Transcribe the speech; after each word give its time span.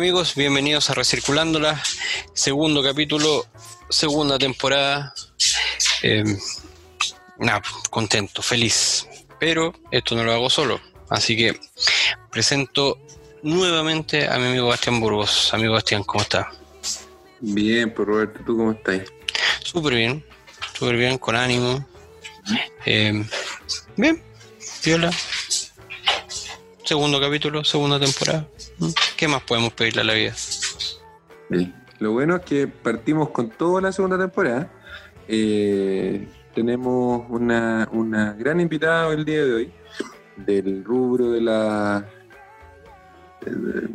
amigos? 0.00 0.34
Bienvenidos 0.34 0.88
a 0.88 0.94
Recirculándola, 0.94 1.78
segundo 2.32 2.82
capítulo, 2.82 3.44
segunda 3.90 4.38
temporada. 4.38 5.12
Eh, 6.02 6.24
nada, 7.36 7.60
contento, 7.90 8.40
feliz. 8.40 9.06
Pero 9.38 9.74
esto 9.90 10.14
no 10.14 10.24
lo 10.24 10.32
hago 10.32 10.48
solo, 10.48 10.80
así 11.10 11.36
que 11.36 11.60
presento 12.32 12.98
nuevamente 13.42 14.26
a 14.26 14.38
mi 14.38 14.46
amigo 14.46 14.68
Bastián 14.68 15.00
Burgos. 15.00 15.52
Amigo 15.52 15.74
Bastián, 15.74 16.02
¿cómo 16.04 16.22
está? 16.22 16.50
Bien, 17.40 17.92
pues 17.92 18.08
Roberto, 18.08 18.40
¿tú 18.46 18.56
cómo 18.56 18.72
estás? 18.72 19.02
Súper 19.62 19.96
bien, 19.96 20.24
súper 20.78 20.96
bien, 20.96 21.18
con 21.18 21.36
ánimo. 21.36 21.86
Eh, 22.86 23.22
bien, 23.98 24.22
viola. 24.82 25.10
Segundo 26.84 27.20
capítulo, 27.20 27.62
segunda 27.64 28.00
temporada. 28.00 28.48
¿Qué 29.16 29.28
más 29.28 29.42
podemos 29.42 29.72
pedirle 29.72 30.00
a 30.00 30.04
la 30.04 30.14
vida? 30.14 30.34
Lo 31.98 32.12
bueno 32.12 32.36
es 32.36 32.42
que 32.42 32.66
partimos 32.66 33.30
con 33.30 33.50
toda 33.50 33.82
la 33.82 33.92
segunda 33.92 34.18
temporada. 34.18 34.70
Eh, 35.28 36.26
tenemos 36.54 37.26
una, 37.28 37.88
una 37.92 38.32
gran 38.32 38.60
invitada 38.60 39.12
el 39.12 39.24
día 39.24 39.44
de 39.44 39.52
hoy 39.52 39.72
del 40.36 40.84
rubro 40.84 41.30
de 41.30 41.40
la... 41.40 42.08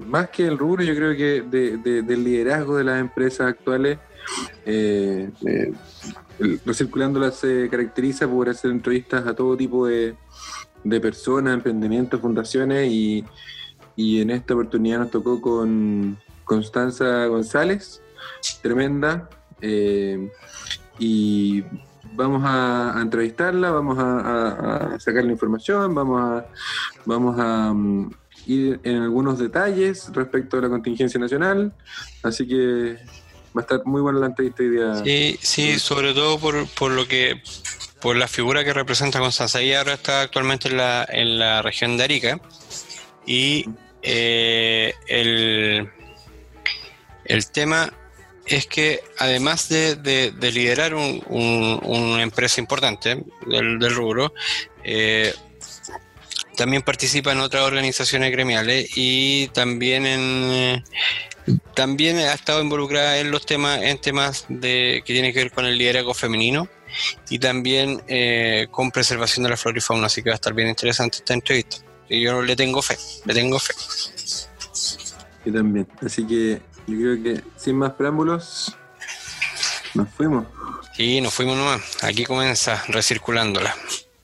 Más 0.08 0.30
que 0.30 0.48
el 0.48 0.58
rubro, 0.58 0.84
yo 0.84 0.96
creo 0.96 1.16
que 1.16 1.42
del 1.42 2.24
liderazgo 2.24 2.78
de 2.78 2.84
las 2.84 3.00
empresas 3.00 3.48
actuales. 3.48 4.00
Eh, 4.66 5.30
eh, 5.46 5.74
Recirculándola 6.66 7.32
se 7.32 7.70
caracteriza 7.70 8.28
por 8.28 8.50
hacer 8.50 8.72
entrevistas 8.72 9.26
a 9.26 9.34
todo 9.34 9.56
tipo 9.56 9.88
de, 9.88 10.16
de 10.84 11.00
personas, 11.00 11.54
emprendimientos, 11.54 12.20
fundaciones 12.20 12.92
y, 12.92 13.24
y 13.96 14.22
en 14.22 14.30
esta 14.30 14.54
oportunidad 14.54 15.00
nos 15.00 15.12
tocó 15.12 15.42
con 15.42 16.18
Constanza 16.44 17.26
González, 17.28 18.02
tremenda, 18.62 19.30
eh, 19.62 20.30
y 21.00 21.64
vamos 22.14 22.44
a, 22.46 22.98
entrevistarla, 23.02 23.72
vamos 23.72 23.98
a, 24.00 24.98
sacar 25.00 25.24
la 25.24 25.32
información, 25.32 25.94
vamos 25.94 26.22
a, 26.22 26.46
vamos 27.06 27.40
a 27.40 27.72
um, 27.72 28.12
ir 28.46 28.80
en 28.84 29.02
algunos 29.02 29.40
detalles 29.40 30.10
respecto 30.14 30.58
a 30.58 30.62
la 30.62 30.70
contingencia 30.70 31.20
nacional, 31.20 31.74
así 32.24 32.48
que 32.48 32.98
va 33.56 33.62
a 33.62 33.62
estar 33.62 33.86
muy 33.86 34.02
buena 34.02 34.20
la 34.20 34.28
entrevista 34.28 34.64
hoy 34.64 34.70
día. 34.70 34.96
Sí, 35.04 35.40
sí, 35.42 35.80
sobre 35.80 36.14
todo 36.14 36.40
por, 36.40 36.68
por 36.70 36.92
lo 36.92 37.08
que 37.08 37.42
por 38.02 38.16
la 38.16 38.28
figura 38.28 38.64
que 38.64 38.72
representa 38.72 39.20
Constanza. 39.20 39.62
Ella 39.62 39.80
ahora 39.80 39.94
está 39.94 40.22
actualmente 40.22 40.68
en 40.68 40.78
la, 40.78 41.08
en 41.10 41.40
la 41.40 41.62
región 41.64 41.98
de 41.98 42.04
Arica 42.04 42.40
y 43.26 43.66
eh, 44.06 44.94
el, 45.08 45.92
tema 47.52 47.92
es 48.46 48.68
que 48.68 49.02
además 49.18 49.68
de, 49.70 50.32
liderar 50.54 50.94
una 50.94 52.22
empresa 52.22 52.62
importante 52.62 53.24
del, 53.48 53.96
rubro, 53.96 54.32
eh, 54.84 55.34
también 56.56 56.84
participa 56.84 57.32
en 57.32 57.40
otras 57.40 57.64
organizaciones 57.64 58.32
gremiales 58.32 58.90
y 58.96 59.48
también 59.50 60.06
en 60.06 60.84
también 61.76 62.18
ha 62.18 62.34
estado 62.34 62.62
involucrada 62.62 63.20
en 63.20 63.30
los 63.30 63.46
temas 63.46 63.82
en 63.84 64.00
temas 64.00 64.46
de 64.50 65.04
que 65.06 65.14
tienen 65.14 65.34
que 65.34 65.40
ver 65.40 65.52
con 65.52 65.66
el 65.66 65.78
liderazgo 65.78 66.14
femenino 66.14 66.68
y 67.30 67.40
también 67.40 68.02
eh, 68.08 68.68
con 68.72 68.92
preservación 68.92 69.44
de 69.44 69.50
la 69.50 69.58
flora 69.58 69.78
y 69.78 69.82
fauna, 69.82 70.08
así 70.08 70.24
que 70.24 70.30
va 70.30 70.36
a 70.36 70.36
estar 70.36 70.54
bien 70.54 70.70
interesante 70.70 71.18
esta 71.18 71.34
entrevista. 71.34 71.85
Y 72.10 72.22
yo 72.22 72.42
le 72.42 72.56
tengo 72.56 72.82
fe, 72.82 72.98
le 73.26 73.34
tengo 73.34 73.60
fe. 73.60 73.74
Yo 75.46 75.54
también, 75.54 75.88
así 76.02 76.26
que 76.26 76.62
yo 76.88 76.98
creo 76.98 77.24
que 77.24 77.44
sin 77.58 77.78
más 77.78 77.94
preámbulos, 77.94 78.76
nos 79.94 80.10
fuimos. 80.10 80.46
Sí, 80.96 81.20
nos 81.22 81.34
fuimos 81.34 81.58
nomás. 81.58 81.82
Aquí 82.04 82.26
comienza 82.26 82.84
recirculándola. 82.88 83.76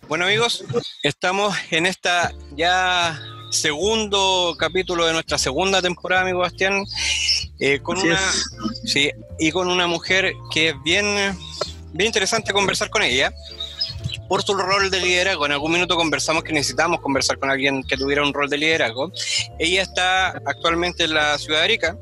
Bueno 0.08 0.26
amigos, 0.26 0.64
estamos 1.04 1.56
en 1.70 1.86
esta 1.86 2.34
ya 2.56 3.20
segundo 3.50 4.56
capítulo 4.58 5.06
de 5.06 5.14
nuestra 5.14 5.38
segunda 5.38 5.82
temporada, 5.82 6.24
amigo 6.24 6.40
Bastián, 6.40 6.84
eh, 7.60 7.80
con 7.82 7.98
una 7.98 8.20
sí, 8.86 9.12
y 9.40 9.52
con 9.52 9.70
una 9.70 9.88
mujer 9.88 10.34
que 10.54 10.70
es 10.70 10.76
bien 10.84 11.06
bien 11.94 12.08
interesante 12.08 12.54
conversar 12.54 12.90
con 12.90 13.04
ella 13.04 13.32
por 14.32 14.44
su 14.44 14.54
rol 14.54 14.90
de 14.90 15.02
liderazgo. 15.02 15.46
En 15.46 15.52
algún 15.52 15.74
minuto 15.74 15.98
conversamos 15.98 16.46
que 16.46 16.54
necesitamos 16.54 17.02
conversar 17.02 17.38
con 17.38 17.52
alguien 17.52 17.84
que 17.84 17.98
tuviera 17.98 18.24
un 18.24 18.34
rol 18.34 18.50
de 18.50 18.58
liderazgo. 18.58 19.12
Ella 19.60 19.82
está 19.82 20.30
actualmente 20.46 21.04
en 21.04 21.16
la 21.16 21.38
ciudad 21.38 21.60
de 21.60 21.66
Arica 21.66 21.98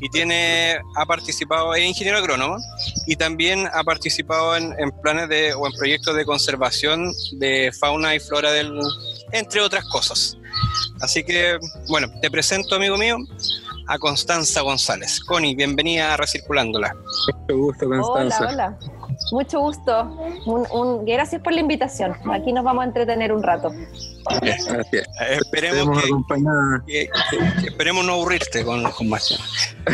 y 0.00 0.08
tiene, 0.10 0.78
ha 0.94 1.04
participado, 1.06 1.74
es 1.74 1.84
ingeniero 1.84 2.18
agrónomo 2.18 2.56
y 3.08 3.16
también 3.16 3.68
ha 3.72 3.82
participado 3.82 4.56
en, 4.56 4.76
planes 5.02 5.28
de, 5.28 5.54
o 5.54 5.66
en 5.66 5.72
proyectos 5.72 6.14
de 6.14 6.24
conservación 6.24 7.12
de 7.32 7.72
fauna 7.80 8.14
y 8.14 8.20
flora 8.20 8.52
del, 8.52 8.78
entre 9.32 9.60
otras 9.60 9.84
cosas. 9.88 10.38
Así 11.00 11.24
que, 11.24 11.58
bueno, 11.88 12.06
te 12.22 12.30
presento, 12.30 12.76
amigo 12.76 12.96
mío, 12.96 13.16
a 13.88 13.98
Constanza 13.98 14.60
González. 14.60 15.18
Connie, 15.18 15.56
bienvenida 15.56 16.14
a 16.14 16.16
Recirculándola. 16.16 16.94
Mucho 17.40 17.58
gusto, 17.58 17.88
Constanza. 17.88 18.38
Hola, 18.38 18.78
hola. 18.78 18.95
Mucho 19.32 19.60
gusto. 19.60 20.04
Un, 20.46 21.04
gracias 21.04 21.42
por 21.42 21.52
la 21.52 21.60
invitación. 21.60 22.16
Aquí 22.30 22.52
nos 22.52 22.64
vamos 22.64 22.82
a 22.82 22.86
entretener 22.86 23.32
un 23.32 23.42
rato. 23.42 23.72
Gracias. 24.40 25.08
Esperemos, 25.30 26.02
que, 26.86 27.08
esperemos 27.66 28.04
no 28.04 28.14
aburrirte 28.14 28.64
con, 28.64 28.82
con 28.92 29.08
más. 29.08 29.38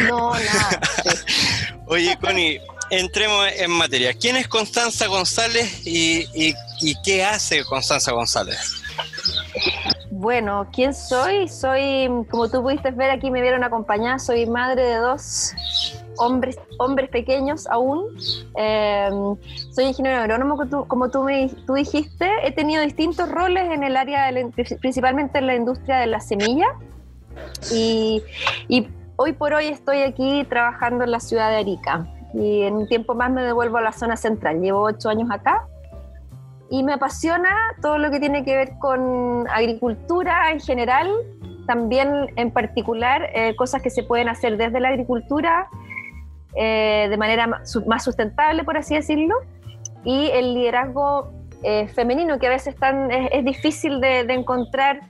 No, 0.08 0.32
nada. 0.32 0.80
Oye, 1.86 2.16
Connie, 2.20 2.60
entremos 2.90 3.46
en 3.56 3.70
materia. 3.70 4.12
¿Quién 4.14 4.36
es 4.36 4.48
Constanza 4.48 5.06
González 5.06 5.86
y, 5.86 6.26
y 6.34 6.94
qué 7.02 7.24
hace 7.24 7.64
Constanza 7.64 8.12
González? 8.12 8.82
Bueno, 10.10 10.68
¿quién 10.72 10.94
soy? 10.94 11.48
Soy, 11.48 12.08
como 12.30 12.48
tú 12.48 12.62
pudiste 12.62 12.90
ver 12.90 13.10
aquí, 13.10 13.30
me 13.30 13.40
vieron 13.40 13.64
acompañada, 13.64 14.18
soy 14.18 14.46
madre 14.46 14.82
de 14.82 14.96
dos 14.96 15.52
hombres, 16.18 16.58
hombres 16.78 17.10
pequeños 17.10 17.66
aún. 17.68 18.06
Em, 18.56 19.36
soy 19.72 19.84
ingeniero 19.86 20.18
agrónomo, 20.18 20.86
como 20.86 21.10
tú, 21.10 21.22
me, 21.24 21.48
tú 21.66 21.74
dijiste. 21.74 22.28
He 22.44 22.52
tenido 22.52 22.82
distintos 22.82 23.30
roles 23.30 23.70
en 23.70 23.82
el 23.82 23.96
área, 23.96 24.30
principalmente 24.80 25.38
en 25.38 25.46
la 25.46 25.54
industria 25.54 25.98
de 25.98 26.06
la 26.06 26.20
semilla. 26.20 26.68
Y, 27.72 28.22
y 28.68 28.88
hoy 29.16 29.32
por 29.32 29.54
hoy 29.54 29.66
estoy 29.66 30.02
aquí 30.02 30.44
trabajando 30.48 31.04
en 31.04 31.10
la 31.10 31.20
ciudad 31.20 31.50
de 31.50 31.56
Arica. 31.56 32.06
Y 32.34 32.62
en 32.62 32.74
un 32.74 32.88
tiempo 32.88 33.14
más 33.14 33.30
me 33.30 33.42
devuelvo 33.42 33.78
a 33.78 33.82
la 33.82 33.92
zona 33.92 34.16
central. 34.16 34.60
Llevo 34.60 34.82
ocho 34.82 35.08
años 35.08 35.30
acá 35.30 35.66
y 36.72 36.82
me 36.82 36.94
apasiona 36.94 37.50
todo 37.82 37.98
lo 37.98 38.10
que 38.10 38.18
tiene 38.18 38.46
que 38.46 38.56
ver 38.56 38.78
con 38.78 39.46
agricultura 39.50 40.50
en 40.50 40.58
general, 40.58 41.10
también 41.66 42.30
en 42.36 42.50
particular 42.50 43.28
eh, 43.34 43.54
cosas 43.56 43.82
que 43.82 43.90
se 43.90 44.02
pueden 44.02 44.30
hacer 44.30 44.56
desde 44.56 44.80
la 44.80 44.88
agricultura 44.88 45.68
eh, 46.56 47.06
de 47.08 47.16
manera 47.16 47.46
más 47.46 48.04
sustentable, 48.04 48.64
por 48.64 48.76
así 48.76 48.94
decirlo, 48.94 49.34
y 50.04 50.30
el 50.32 50.54
liderazgo 50.54 51.32
eh, 51.62 51.88
femenino, 51.88 52.38
que 52.38 52.46
a 52.46 52.50
veces 52.50 52.74
es, 53.30 53.44
difícil 53.44 54.00
de, 54.00 54.20
encontrar 54.20 55.00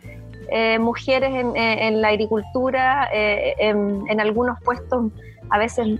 mujeres 0.80 1.30
en, 1.32 2.02
la 2.02 2.08
agricultura, 2.08 3.08
en, 3.12 4.20
algunos 4.20 4.60
puestos 4.62 5.10
a 5.48 5.58
veces 5.58 5.98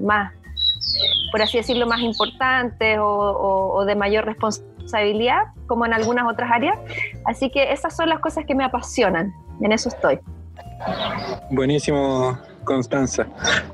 más, 0.00 0.32
por 1.32 1.40
así 1.40 1.56
decirlo, 1.56 1.86
más 1.86 2.00
importantes 2.00 2.98
o 3.00 3.82
de 3.86 3.94
mayor 3.94 4.26
responsabilidad 4.26 4.68
como 5.66 5.86
en 5.86 5.92
algunas 5.92 6.26
otras 6.30 6.50
áreas. 6.50 6.78
Así 7.24 7.50
que 7.50 7.72
esas 7.72 7.94
son 7.96 8.08
las 8.08 8.20
cosas 8.20 8.44
que 8.44 8.54
me 8.54 8.64
apasionan, 8.64 9.32
en 9.60 9.72
eso 9.72 9.88
estoy. 9.88 10.18
Buenísimo, 11.50 12.38
Constanza. 12.68 13.26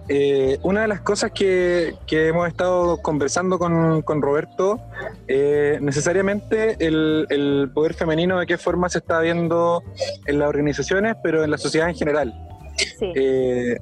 Eh, 0.08 0.58
una 0.62 0.82
de 0.82 0.88
las 0.88 1.00
cosas 1.00 1.32
que, 1.32 1.96
que 2.06 2.28
hemos 2.28 2.46
estado 2.46 3.02
conversando 3.02 3.58
con, 3.58 4.02
con 4.02 4.22
Roberto, 4.22 4.80
eh, 5.26 5.78
necesariamente 5.82 6.76
el, 6.78 7.26
el, 7.28 7.70
poder 7.74 7.94
femenino, 7.94 8.38
de 8.38 8.46
qué 8.46 8.56
forma 8.56 8.88
se 8.88 8.98
está 8.98 9.18
viendo 9.18 9.82
en 10.26 10.38
las 10.38 10.48
organizaciones, 10.48 11.16
pero 11.24 11.42
en 11.42 11.50
la 11.50 11.58
sociedad 11.58 11.88
en 11.88 11.96
general. 11.96 12.32
Sí. 12.76 13.12
Eh, 13.16 13.76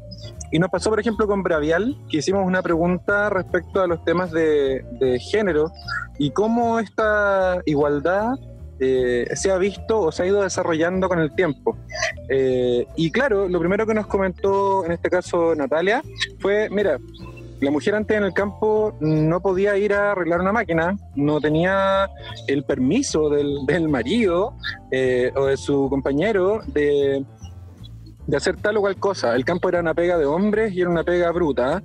y 0.50 0.58
nos 0.58 0.70
pasó, 0.70 0.88
por 0.88 1.00
ejemplo, 1.00 1.26
con 1.26 1.42
Bravial, 1.42 1.94
que 2.10 2.18
hicimos 2.18 2.46
una 2.46 2.62
pregunta 2.62 3.28
respecto 3.28 3.82
a 3.82 3.86
los 3.86 4.02
temas 4.04 4.30
de, 4.30 5.18
género 5.30 5.72
y 6.18 6.30
cómo 6.30 6.78
esta 6.78 7.60
igualdad 7.66 8.32
eh, 8.84 9.28
se 9.36 9.52
ha 9.52 9.58
visto 9.58 10.00
o 10.00 10.10
se 10.10 10.24
ha 10.24 10.26
ido 10.26 10.42
desarrollando 10.42 11.08
con 11.08 11.20
el 11.20 11.32
tiempo. 11.36 11.78
Eh, 12.28 12.84
y 12.96 13.12
claro, 13.12 13.48
lo 13.48 13.60
primero 13.60 13.86
que 13.86 13.94
nos 13.94 14.08
comentó 14.08 14.84
en 14.84 14.90
este 14.90 15.08
caso 15.08 15.54
Natalia 15.54 16.02
fue, 16.40 16.68
mira, 16.68 16.98
la 17.60 17.70
mujer 17.70 17.94
antes 17.94 18.16
en 18.16 18.24
el 18.24 18.32
campo 18.32 18.96
no 18.98 19.40
podía 19.40 19.76
ir 19.76 19.94
a 19.94 20.10
arreglar 20.10 20.40
una 20.40 20.50
máquina, 20.50 20.96
no 21.14 21.40
tenía 21.40 22.10
el 22.48 22.64
permiso 22.64 23.30
del, 23.30 23.88
marido 23.88 24.54
eh, 24.90 25.30
o 25.36 25.46
de 25.46 25.56
su 25.56 25.88
compañero 25.88 26.60
de 26.66 27.24
de 28.24 28.36
hacer 28.36 28.56
tal 28.56 28.76
o 28.76 28.80
cual 28.80 28.96
cosa. 28.96 29.34
El 29.34 29.44
campo 29.44 29.68
era 29.68 29.80
una 29.80 29.94
pega 29.94 30.16
de 30.16 30.26
hombres 30.26 30.72
y 30.72 30.80
era 30.80 30.90
una 30.90 31.04
pega 31.04 31.30
bruta. 31.30 31.82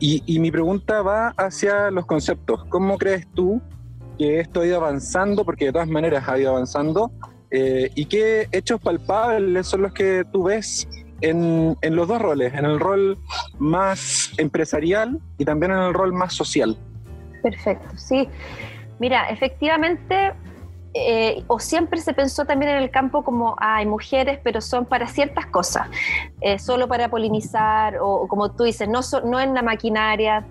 Y, 0.00 0.38
mi 0.38 0.50
pregunta 0.50 1.02
va 1.02 1.28
hacia 1.36 1.90
los 1.90 2.06
conceptos. 2.06 2.64
¿Cómo 2.68 2.98
crees 2.98 3.26
tú 3.34 3.62
que 4.18 4.40
esto 4.40 4.60
ha 4.60 4.66
ido 4.66 4.76
avanzando? 4.76 5.44
Porque 5.44 5.66
de 5.66 5.72
todas 5.72 5.88
maneras 5.88 6.28
ha 6.28 6.38
ido 6.38 6.50
avanzando. 6.50 7.10
Eh, 7.50 7.90
¿Y 7.94 8.06
qué 8.06 8.48
hechos 8.52 8.80
palpables 8.80 9.66
son 9.66 9.82
los 9.82 9.92
que 9.92 10.24
tú 10.32 10.44
ves 10.44 10.88
en, 11.20 11.76
en, 11.82 11.96
los 11.96 12.08
dos 12.08 12.20
roles? 12.20 12.54
En 12.54 12.64
el 12.64 12.80
rol 12.80 13.18
más 13.58 14.32
empresarial 14.38 15.20
y 15.38 15.44
también 15.44 15.72
en 15.72 15.78
el 15.78 15.94
rol 15.94 16.12
más 16.12 16.32
social. 16.34 16.76
Perfecto, 17.42 17.96
sí. 17.96 18.28
Mira, 18.98 19.28
efectivamente 19.28 20.32
eh, 20.96 21.42
o 21.48 21.58
siempre 21.58 22.00
se 22.00 22.14
pensó 22.14 22.44
también 22.44 22.70
en 22.70 22.82
el 22.84 22.90
campo 22.92 23.24
como 23.24 23.56
hay 23.58 23.84
mujeres, 23.84 24.38
pero 24.44 24.60
son 24.60 24.86
para 24.86 25.08
ciertas 25.08 25.46
cosas, 25.46 25.88
eh, 26.40 26.60
solo 26.60 26.86
para 26.86 27.08
polinizar 27.08 27.96
o, 28.00 28.28
como 28.28 28.52
tú 28.52 28.62
dices, 28.62 28.88
no, 28.88 29.00
no 29.24 29.40
en 29.40 29.54
la 29.54 29.62
maquinaria. 29.62 30.46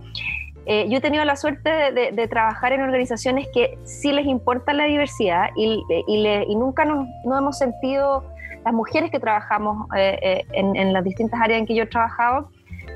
Eh, 0.65 0.88
yo 0.89 0.98
he 0.98 1.01
tenido 1.01 1.25
la 1.25 1.36
suerte 1.36 1.69
de, 1.69 2.27
trabajar 2.27 2.74
en 2.74 2.81
organizaciones 2.81 3.48
que 3.54 3.77
sí 3.83 4.12
les 4.12 4.25
importa 4.25 4.74
la 4.74 4.86
diversidad 4.86 5.50
y, 5.56 5.83
y, 6.07 6.56
nunca 6.56 6.86
nos, 6.86 7.07
no 7.25 7.38
hemos 7.38 7.57
sentido, 7.57 8.24
las 8.63 8.74
mujeres 8.74 9.12
que 9.12 9.19
trabajamos 9.19 9.88
en, 9.94 10.75
en, 10.75 10.94
las 10.94 11.04
distintas 11.04 11.42
áreas 11.42 11.60
en 11.60 11.65
que 11.65 11.75
yo 11.75 11.83
he 11.83 11.88
trabajado, 11.88 12.50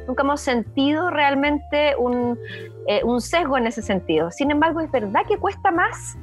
nunca 0.08 0.24
hemos 0.24 0.40
sentido 0.40 1.10
realmente 1.10 1.96
un, 1.98 2.40
un 3.04 3.22
sesgo 3.22 3.58
en 3.58 3.68
ese 3.68 3.82
sentido. 3.82 4.32
Sin 4.32 4.50
embargo, 4.50 4.80
es 4.80 4.90
verdad 4.90 5.22
que 5.28 5.38
cuesta 5.38 5.70
más 5.70 6.18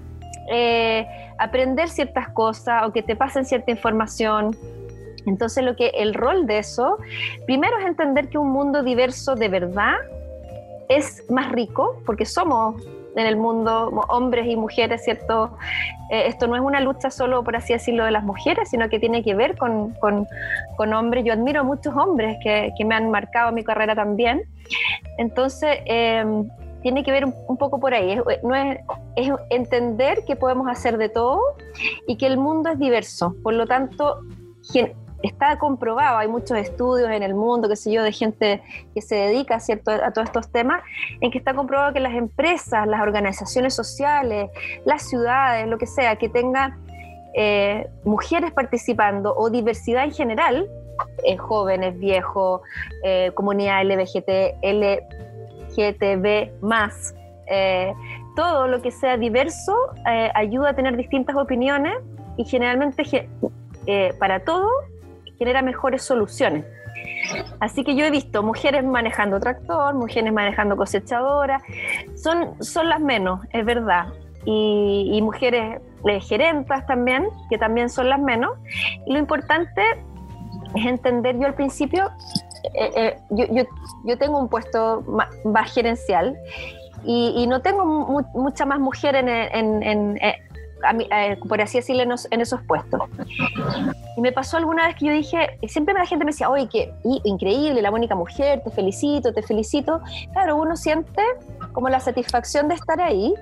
eh, 0.46 1.06
aprender 1.38 1.88
ciertas 1.88 2.28
cosas 2.28 2.86
o 2.86 2.92
que 2.92 3.02
te 3.02 3.16
pasen 3.16 3.44
cierta 3.44 3.70
información. 3.70 4.56
Entonces, 5.26 5.64
lo 5.64 5.74
que 5.74 5.88
el 5.88 6.14
rol 6.14 6.46
de 6.46 6.58
eso, 6.58 6.98
primero 7.46 7.78
es 7.78 7.86
entender 7.86 8.28
que 8.28 8.36
un 8.36 8.50
mundo 8.50 8.82
diverso 8.82 9.34
de 9.34 9.48
verdad 9.48 9.94
es 10.88 11.24
más 11.30 11.50
rico, 11.52 12.00
porque 12.06 12.26
somos 12.26 12.82
en 13.16 13.26
el 13.26 13.36
mundo 13.36 13.90
hombres 14.08 14.46
y 14.46 14.56
mujeres, 14.56 15.04
¿cierto? 15.04 15.56
Eh, 16.10 16.24
esto 16.26 16.46
no 16.46 16.56
es 16.56 16.62
una 16.62 16.80
lucha 16.80 17.10
solo, 17.10 17.44
por 17.44 17.56
así 17.56 17.72
decirlo, 17.72 18.04
de 18.04 18.10
las 18.10 18.24
mujeres, 18.24 18.70
sino 18.70 18.88
que 18.88 18.98
tiene 18.98 19.22
que 19.22 19.34
ver 19.34 19.56
con, 19.56 19.92
con, 19.94 20.26
con 20.76 20.92
hombres. 20.92 21.24
Yo 21.24 21.32
admiro 21.32 21.60
a 21.60 21.62
muchos 21.62 21.94
hombres 21.94 22.36
que, 22.42 22.72
que, 22.76 22.84
me 22.84 22.94
han 22.94 23.10
marcado 23.10 23.52
mi 23.52 23.64
carrera 23.64 23.94
también. 23.94 24.42
Entonces, 25.18 25.78
eh, 25.86 26.24
tiene 26.82 27.02
que 27.02 27.12
ver 27.12 27.24
un, 27.24 27.56
poco 27.56 27.80
por 27.80 27.94
ahí. 27.94 28.12
Es, 28.12 28.42
no 28.42 28.54
es, 28.54 28.78
es, 29.16 29.30
entender 29.50 30.24
que 30.26 30.36
podemos 30.36 30.68
hacer 30.68 30.98
de 30.98 31.08
todo 31.08 31.40
y 32.06 32.16
que 32.16 32.26
el 32.26 32.36
mundo 32.36 32.70
es 32.70 32.78
diverso. 32.78 33.34
Por 33.42 33.54
lo 33.54 33.66
tanto, 33.66 34.18
está 35.26 35.58
comprobado, 35.58 36.18
hay 36.18 36.28
muchos 36.28 36.58
estudios 36.58 37.10
en 37.10 37.22
el 37.22 37.34
mundo, 37.34 37.68
qué 37.68 37.76
sé 37.76 37.92
yo, 37.92 38.02
de 38.02 38.12
gente 38.12 38.62
que 38.94 39.00
se 39.00 39.14
dedica 39.14 39.58
¿cierto? 39.60 39.90
a 39.90 40.10
todos 40.10 40.28
estos 40.28 40.48
temas, 40.50 40.82
en 41.20 41.30
que 41.30 41.38
está 41.38 41.54
comprobado 41.54 41.92
que 41.92 42.00
las 42.00 42.14
empresas, 42.14 42.86
las 42.86 43.00
organizaciones 43.00 43.74
sociales, 43.74 44.50
las 44.84 45.08
ciudades, 45.08 45.66
lo 45.66 45.78
que 45.78 45.86
sea, 45.86 46.16
que 46.16 46.28
tenga 46.28 46.76
eh, 47.36 47.88
mujeres 48.04 48.52
participando 48.52 49.34
o 49.34 49.50
diversidad 49.50 50.04
en 50.04 50.12
general, 50.12 50.68
eh, 51.24 51.36
jóvenes, 51.36 51.98
viejos, 51.98 52.60
eh, 53.02 53.32
comunidad 53.34 53.82
LBGT, 53.82 54.58
L, 54.62 55.06
LGTB 55.70 56.62
más. 56.62 57.14
Todo 58.36 58.68
lo 58.68 58.82
que 58.82 58.90
sea 58.90 59.16
diverso 59.16 59.76
ayuda 60.34 60.70
a 60.70 60.74
tener 60.74 60.96
distintas 60.96 61.36
opiniones 61.36 61.94
y 62.36 62.44
generalmente 62.44 63.28
para 64.18 64.40
todo 64.40 64.68
genera 65.38 65.62
mejores 65.62 66.02
soluciones. 66.02 66.64
Así 67.60 67.84
que 67.84 67.96
yo 67.96 68.04
he 68.04 68.10
visto 68.10 68.42
mujeres 68.42 68.84
manejando 68.84 69.40
tractor, 69.40 69.94
mujeres 69.94 70.32
manejando 70.32 70.76
cosechadora, 70.76 71.60
son, 72.14 72.62
son 72.62 72.88
las 72.88 73.00
menos, 73.00 73.40
es 73.50 73.64
verdad. 73.64 74.06
Y, 74.46 75.20
mujeres 75.22 75.80
gerentas 76.28 76.86
también, 76.86 77.28
que 77.48 77.56
también 77.56 77.88
son 77.88 78.10
las 78.10 78.20
menos. 78.20 78.52
Y 79.06 79.12
lo 79.14 79.18
importante 79.18 79.82
es 80.74 80.86
entender, 80.86 81.38
yo 81.38 81.46
al 81.46 81.54
principio 81.54 82.10
eh, 82.72 82.90
eh, 82.96 83.18
yo, 83.30 83.64
yo, 84.04 84.18
tengo 84.18 84.38
un 84.38 84.48
puesto 84.48 85.02
más, 85.44 85.72
gerencial 85.72 86.36
y, 87.04 87.46
no 87.46 87.60
tengo 87.60 87.84
mucha 88.34 88.64
más 88.64 88.80
mujer 88.80 89.14
en, 89.16 89.28
en, 89.28 90.18
eh, 91.10 91.38
por 91.48 91.60
así 91.60 91.78
decirlo, 91.78 92.02
en, 92.02 92.40
esos 92.40 92.62
puestos. 92.62 93.00
Y 94.16 94.20
me 94.20 94.32
pasó 94.32 94.56
alguna 94.56 94.86
vez 94.86 94.96
que 94.96 95.06
yo 95.06 95.12
dije, 95.12 95.58
siempre 95.68 95.94
la 95.94 96.06
gente 96.06 96.24
me 96.24 96.30
decía, 96.30 96.48
oye, 96.50 96.68
qué 96.70 96.92
increíble, 97.24 97.82
la 97.82 97.90
única 97.90 98.14
mujer, 98.14 98.62
te 98.62 98.70
felicito, 98.70 99.32
te 99.32 99.42
felicito. 99.42 100.00
Claro, 100.32 100.56
uno 100.56 100.76
siente 100.76 101.22
como 101.72 101.88
la 101.88 102.00
satisfacción 102.00 102.68
de 102.68 102.74
estar 102.74 103.00
ahí, 103.00 103.34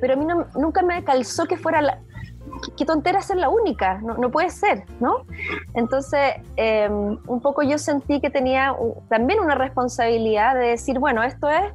pero 0.00 0.14
a 0.14 0.16
mí 0.16 0.26
nunca 0.56 0.82
me 0.82 1.04
calzó 1.04 1.46
que 1.46 1.56
fuera 1.56 1.82
la, 1.82 1.98
qué 2.76 2.84
tontera 2.84 3.20
ser 3.20 3.36
la 3.36 3.48
única, 3.48 4.00
no, 4.02 4.30
puede 4.30 4.50
ser, 4.50 4.84
¿no? 5.00 5.24
Entonces, 5.74 6.34
em, 6.56 7.18
un 7.26 7.40
poco 7.40 7.62
yo 7.62 7.78
sentí 7.78 8.20
que 8.20 8.30
tenía 8.30 8.74
también 9.08 9.40
una 9.40 9.54
responsabilidad 9.54 10.54
de 10.54 10.68
decir, 10.68 10.98
bueno, 10.98 11.22
esto 11.22 11.48
es 11.48 11.72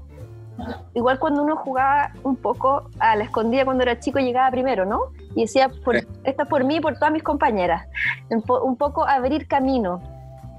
igual 0.93 1.19
cuando 1.19 1.43
uno 1.43 1.55
jugaba 1.57 2.11
un 2.23 2.35
poco 2.35 2.89
a 2.99 3.15
la 3.15 3.23
escondida 3.23 3.65
cuando 3.65 3.83
era 3.83 3.99
chico 3.99 4.19
llegaba 4.19 4.49
primero, 4.51 4.85
¿no? 4.85 5.11
Y 5.35 5.41
decía, 5.41 5.69
por, 5.83 5.95
esta 5.95 6.43
es 6.43 6.49
por 6.49 6.63
mí 6.63 6.77
y 6.77 6.79
por 6.79 6.95
todas 6.95 7.11
mis 7.11 7.23
compañeras. 7.23 7.87
Un 8.29 8.75
poco 8.77 9.05
abrir 9.05 9.47
camino. 9.47 10.01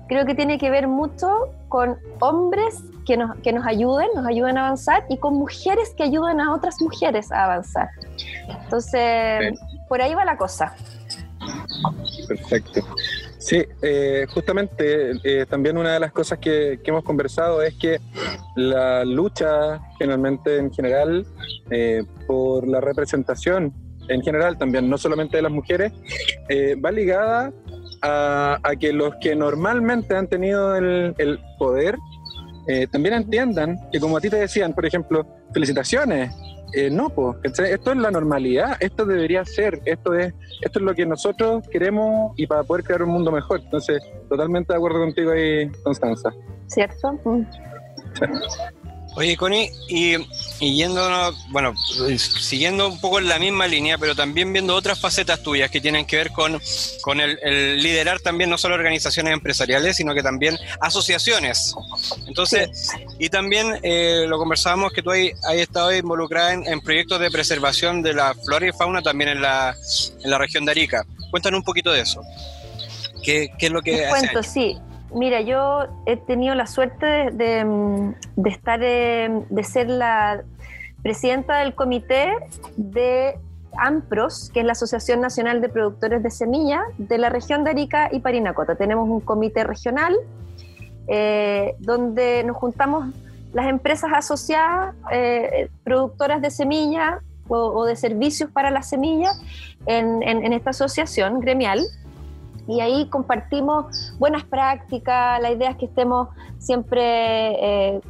Creo 0.09 0.25
que 0.25 0.35
tiene 0.35 0.59
que 0.59 0.71
ver 0.71 0.87
mucho 0.87 1.49
con 1.69 1.99
hombres 2.21 2.83
que 3.07 3.17
nos, 3.17 3.37
que 3.39 3.53
nos 3.53 3.67
ayuden, 3.67 4.09
nos 4.15 4.27
ayuden 4.27 4.59
a 4.59 4.67
avanzar 4.67 5.05
y 5.09 5.19
con 5.19 5.35
mujeres 5.35 5.95
que 5.97 6.05
ayuden 6.05 6.41
a 6.41 6.55
otras 6.55 6.81
mujeres 6.81 7.33
a 7.33 7.45
avanzar. 7.45 7.89
Entonces, 8.49 9.59
por 9.89 10.01
ahí 10.01 10.15
va 10.15 10.25
la 10.25 10.37
cosa. 10.37 10.75
Perfecto. 12.29 12.83
Sí, 13.47 13.63
eh, 13.81 14.27
justamente 14.29 15.13
eh, 15.23 15.47
también 15.47 15.79
una 15.79 15.93
de 15.93 16.01
las 16.01 16.11
cosas 16.11 16.41
que, 16.41 16.81
hemos 16.83 17.05
conversado 17.05 17.63
es 17.63 17.75
que 17.75 18.01
la 18.57 19.05
lucha 19.05 19.81
generalmente 20.01 20.57
en 20.57 20.73
general 20.73 21.25
eh, 21.71 22.03
por 22.27 22.67
la 22.67 22.81
representación 22.81 23.73
en 24.09 24.23
general 24.23 24.59
también, 24.59 24.91
no 24.91 24.99
solamente 24.99 25.37
de 25.37 25.45
las 25.45 25.53
mujeres, 25.53 25.93
va 26.85 26.91
ligada 26.91 27.53
a, 28.03 28.59
que 28.81 28.93
los 28.93 29.15
que 29.21 29.37
normalmente 29.37 30.17
han 30.17 30.27
tenido 30.27 30.75
el, 30.75 31.15
el 31.19 31.39
poder 31.57 31.97
también 32.91 33.15
entiendan 33.15 33.79
que 33.93 34.01
como 34.01 34.17
a 34.17 34.21
ti 34.21 34.29
te 34.29 34.39
decían, 34.39 34.73
por 34.75 34.87
ejemplo, 34.87 35.25
felicitaciones, 35.53 36.35
eh, 36.73 36.91
no, 36.91 37.11
pues, 37.11 37.37
esto 37.45 37.93
es 37.93 37.97
la 37.97 38.11
normalidad, 38.11 38.77
esto 38.81 39.05
debería 39.07 39.45
ser, 39.45 39.81
esto 39.85 40.15
es, 40.15 40.35
esto 40.61 40.79
es 40.79 40.85
lo 40.85 40.95
que 40.95 41.07
nosotros 41.07 41.67
queremos 41.69 42.33
y 42.37 42.47
para 42.47 42.65
poder 42.65 42.85
crear 42.85 43.03
un 43.03 43.11
mundo 43.11 43.31
mejor. 43.31 43.61
Entonces, 43.65 44.03
totalmente 44.29 44.73
de 44.73 44.77
acuerdo 44.77 45.01
contigo 45.01 45.31
ahí, 45.31 45.71
Constanza. 45.83 46.31
¿Cierto? 46.67 47.13
Mm. 47.25 47.47
Oye, 49.17 49.35
Connie, 49.35 49.73
y, 49.89 50.15
y 50.61 50.85
bueno, 51.49 51.75
siguiendo 52.19 52.87
un 52.87 53.01
poco 53.01 53.19
en 53.19 53.29
la 53.29 53.39
misma 53.39 53.67
línea, 53.67 53.97
pero 53.97 54.15
también 54.15 54.53
viendo 54.53 54.75
otras 54.75 55.01
facetas 55.01 55.43
tuyas 55.43 55.71
que 55.71 55.81
tienen 55.81 56.05
que 56.05 56.17
ver 56.17 56.33
con, 56.33 56.61
con 57.01 57.21
el, 57.21 57.83
liderar 57.83 58.21
también 58.21 58.51
no 58.51 58.59
solo 58.59 58.75
organizaciones 58.75 59.33
empresariales, 59.33 59.97
sino 59.97 60.15
que 60.15 60.23
también 60.23 60.59
asociaciones. 60.81 61.75
Entonces, 62.27 62.91
y 63.19 63.31
también 63.31 63.81
eh, 63.83 64.27
lo 64.29 64.37
conversábamos 64.37 64.93
que 64.93 65.03
tú 65.03 65.11
has, 65.11 65.55
estado 65.55 65.97
involucrada 65.97 66.53
en, 66.53 66.81
proyectos 66.83 67.19
de 67.19 67.31
preservación 67.31 68.03
de 68.03 68.13
la 68.13 68.35
flora 68.35 68.69
y 68.69 68.73
fauna 68.73 69.01
también 69.01 69.31
en 69.31 69.41
la, 69.41 69.75
en 70.23 70.31
la 70.31 70.37
región 70.37 70.67
de 70.67 70.73
Arica. 70.73 71.07
Cuéntanos 71.31 71.59
un 71.59 71.65
poquito 71.65 71.91
de 71.91 72.03
eso. 72.03 72.21
¿Qué, 73.25 73.49
qué 73.59 73.67
es 73.67 73.73
lo 73.73 73.81
que... 73.81 73.97
Te 73.97 74.09
cuento, 74.11 74.43
sí. 74.43 74.77
Mira, 75.17 75.41
yo 75.41 75.87
he 76.05 76.19
tenido 76.19 76.55
la 76.55 76.67
suerte 76.67 77.07
de, 77.33 78.15
estar, 78.45 78.79
de 78.79 79.65
ser 79.65 79.89
la 79.89 80.43
presidenta 81.03 81.61
del 81.61 81.75
comité 81.75 82.35
de 82.77 83.39
AMPROS, 83.79 84.51
que 84.53 84.61
es 84.61 84.67
la 84.67 84.73
Asociación 84.73 85.23
Nacional 85.23 85.63
de 85.63 85.71
Productores 85.71 86.23
de 86.23 86.31
Semillas 86.31 86.83
de 86.99 87.17
la 87.17 87.31
región 87.31 87.65
de 87.65 87.71
Arica 87.71 88.11
y 88.13 88.21
Parinacota. 88.21 88.75
Tenemos 88.75 89.09
un 89.09 89.21
comité 89.21 89.65
regional 89.65 90.15
eh, 91.09 91.77
donde 91.79 92.45
nos 92.45 92.59
juntamos 92.59 93.07
las 93.55 93.69
empresas 93.69 94.11
asociadas, 94.13 94.95
eh, 95.11 95.71
productoras 95.83 96.43
de 96.43 96.51
semillas 96.51 97.23
o, 97.49 97.87
de 97.87 97.97
servicios 97.97 98.51
para 98.51 98.71
las 98.71 98.91
semillas 98.91 99.41
en 99.87 100.53
esta 100.53 100.71
asociación 100.71 101.41
gremial 101.41 101.81
y 102.69 102.81
ahí 102.81 103.09
compartimos 103.09 104.15
buenas 104.19 104.45
prácticas, 104.45 105.41
la 105.41 105.51
idea 105.51 105.71
es 105.71 105.77
que 105.77 105.87
estemos 105.87 106.29
siempre 106.59 107.95
eh, 107.95 108.01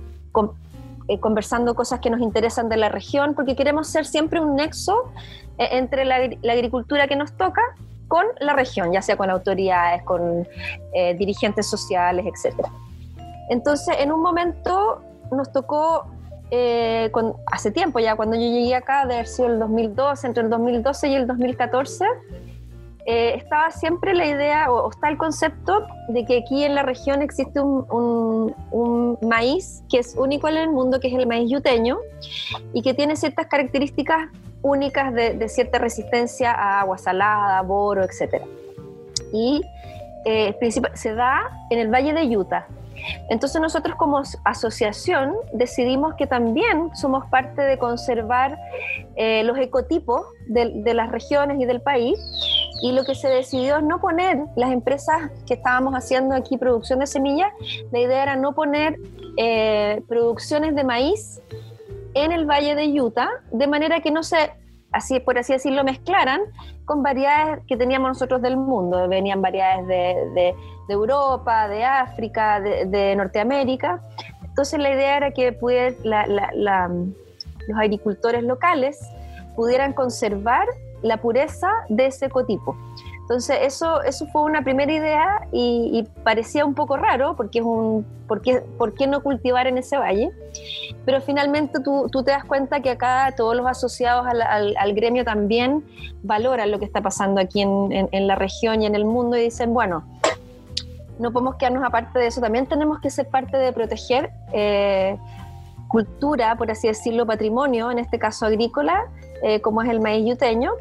eh, 1.08 1.20
conversando 1.20 1.74
cosas 1.74 2.00
que 2.00 2.10
nos 2.10 2.20
interesan 2.20 2.68
de 2.68 2.76
la 2.76 2.88
región, 2.88 3.34
porque 3.34 3.54
queremos 3.54 3.86
ser 3.86 4.06
siempre 4.06 4.40
un 4.40 4.56
nexo 4.56 5.12
eh, 5.58 5.68
entre 5.72 6.04
la, 6.04 6.16
agricultura 6.16 7.06
que 7.06 7.16
nos 7.16 7.32
toca 7.32 7.62
con 8.08 8.24
la 8.40 8.52
región, 8.52 8.92
ya 8.92 9.02
sea 9.02 9.16
con 9.16 9.30
autoridades, 9.30 10.02
con 10.02 10.46
eh, 10.92 11.14
dirigentes 11.14 11.68
sociales, 11.68 12.26
etc. 12.26 12.56
Entonces, 13.50 13.96
en 13.98 14.12
un 14.12 14.20
momento 14.20 15.02
nos 15.32 15.50
tocó, 15.52 16.06
eh, 16.50 17.10
hace 17.50 17.70
tiempo 17.70 17.98
ya, 18.00 18.16
cuando 18.16 18.36
yo 18.36 18.42
llegué 18.42 18.74
acá, 18.74 19.06
de 19.06 19.14
haber 19.14 19.26
sido 19.26 19.48
el 19.48 19.58
2012, 19.58 20.26
entre 20.26 20.42
el 20.42 20.50
2012 20.50 21.08
y 21.08 21.14
el 21.14 21.26
2014, 21.26 22.04
eh, 23.06 23.34
estaba 23.36 23.70
siempre 23.70 24.14
la 24.14 24.26
idea, 24.26 24.70
o, 24.70 24.90
está 24.90 25.08
el 25.08 25.16
concepto, 25.16 25.86
de 26.08 26.24
que 26.24 26.38
aquí 26.38 26.64
en 26.64 26.74
la 26.74 26.82
región 26.82 27.22
existe 27.22 27.60
un, 27.60 28.54
maíz 29.22 29.82
que 29.88 29.98
es 29.98 30.14
único 30.16 30.48
en 30.48 30.56
el 30.56 30.70
mundo, 30.70 31.00
que 31.00 31.08
es 31.08 31.14
el 31.14 31.26
maíz 31.26 31.50
yuteño, 31.50 31.98
y 32.72 32.82
que 32.82 32.94
tiene 32.94 33.16
ciertas 33.16 33.46
características 33.46 34.28
únicas 34.62 35.14
de, 35.14 35.48
cierta 35.48 35.78
resistencia 35.78 36.52
a 36.52 36.80
agua 36.80 36.98
salada, 36.98 37.62
boro, 37.62 38.02
etc. 38.02 38.42
Y 39.32 39.62
eh, 40.24 40.56
se 40.94 41.14
da 41.14 41.42
en 41.70 41.78
el 41.78 41.88
Valle 41.88 42.12
de 42.12 42.36
Utah. 42.36 42.66
Entonces 43.28 43.60
nosotros 43.60 43.96
como 43.96 44.22
asociación 44.44 45.34
decidimos 45.52 46.14
que 46.14 46.26
también 46.26 46.90
somos 46.94 47.26
parte 47.26 47.62
de 47.62 47.78
conservar 47.78 48.58
eh, 49.16 49.42
los 49.44 49.58
ecotipos 49.58 50.22
de, 50.48 50.94
las 50.94 51.10
regiones 51.10 51.60
y 51.60 51.64
del 51.64 51.80
país 51.80 52.18
y 52.82 52.92
lo 52.92 53.04
que 53.04 53.14
se 53.14 53.28
decidió 53.28 53.78
es 53.78 53.82
no 53.82 54.00
poner 54.00 54.38
las 54.56 54.70
empresas 54.70 55.30
que 55.46 55.54
estábamos 55.54 55.94
haciendo 55.94 56.34
aquí 56.34 56.58
producción 56.58 56.98
de 56.98 57.06
semillas, 57.06 57.52
la 57.90 57.98
idea 57.98 58.22
era 58.22 58.36
no 58.36 58.54
poner 58.54 58.98
eh, 59.36 60.02
producciones 60.08 60.74
de 60.74 60.84
maíz 60.84 61.40
en 62.14 62.32
el 62.32 62.46
Valle 62.46 62.74
de 62.74 63.00
Utah, 63.00 63.28
de 63.50 63.66
manera 63.66 64.00
que 64.00 64.10
no 64.10 64.22
se, 64.22 64.50
así, 64.92 65.20
por 65.20 65.38
así 65.38 65.52
decirlo, 65.52 65.84
mezclaran 65.84 66.40
con 66.84 67.02
variedades 67.02 67.64
que 67.66 67.76
teníamos 67.76 68.08
nosotros 68.08 68.40
del 68.40 68.56
mundo. 68.56 69.08
Venían 69.08 69.42
variedades 69.42 69.86
de, 69.86 70.54
Europa, 70.88 71.68
de 71.68 71.84
África, 71.84 72.60
de, 72.60 73.14
Norteamérica. 73.16 74.00
Entonces 74.42 74.80
la 74.80 74.90
idea 74.90 75.16
era 75.18 75.30
que 75.32 75.58
los 77.66 77.78
agricultores 77.78 78.42
locales 78.44 78.98
pudieran 79.54 79.92
conservar 79.92 80.66
la 81.02 81.18
pureza 81.18 81.70
de 81.88 82.06
ese 82.06 82.26
ecotipo. 82.26 82.76
Entonces, 83.26 83.58
eso, 83.62 84.02
eso 84.02 84.24
fue 84.28 84.42
una 84.42 84.62
primera 84.62 84.92
idea 84.92 85.48
y, 85.50 86.04
parecía 86.22 86.64
un 86.64 86.74
poco 86.74 86.96
raro, 86.96 87.34
porque 87.34 87.58
es 87.58 87.64
un, 87.64 88.06
¿por 88.28 88.40
qué, 88.40 88.62
¿por 88.78 88.94
qué, 88.94 89.08
no 89.08 89.20
cultivar 89.20 89.66
en 89.66 89.78
ese 89.78 89.96
valle? 89.96 90.30
Pero 91.04 91.20
finalmente 91.20 91.80
tú, 91.80 92.08
tú 92.12 92.22
te 92.22 92.30
das 92.30 92.44
cuenta 92.44 92.80
que 92.80 92.90
acá 92.90 93.34
todos 93.36 93.56
los 93.56 93.66
asociados 93.66 94.26
al, 94.28 94.76
al, 94.76 94.94
gremio 94.94 95.24
también 95.24 95.84
valoran 96.22 96.70
lo 96.70 96.78
que 96.78 96.84
está 96.84 97.00
pasando 97.00 97.40
aquí 97.40 97.62
en, 97.62 98.08
en, 98.12 98.26
la 98.28 98.36
región 98.36 98.82
y 98.82 98.86
en 98.86 98.94
el 98.94 99.04
mundo 99.04 99.36
y 99.36 99.40
dicen, 99.40 99.74
bueno, 99.74 100.04
no 101.18 101.32
podemos 101.32 101.56
quedarnos 101.56 101.82
aparte 101.82 102.20
de 102.20 102.28
eso, 102.28 102.40
también 102.40 102.66
tenemos 102.66 103.00
que 103.00 103.10
ser 103.10 103.26
parte 103.26 103.56
de 103.56 103.72
proteger 103.72 104.30
eh, 104.52 105.18
cultura, 105.88 106.56
por 106.56 106.70
así 106.70 106.88
decirlo, 106.88 107.26
patrimonio, 107.26 107.90
en 107.90 107.98
este 107.98 108.18
caso 108.18 108.46
agrícola, 108.46 109.06
eh, 109.42 109.60
como 109.60 109.82
es 109.82 109.90
el 109.90 110.00
maíz 110.00 110.26
yuteño, 110.26 110.72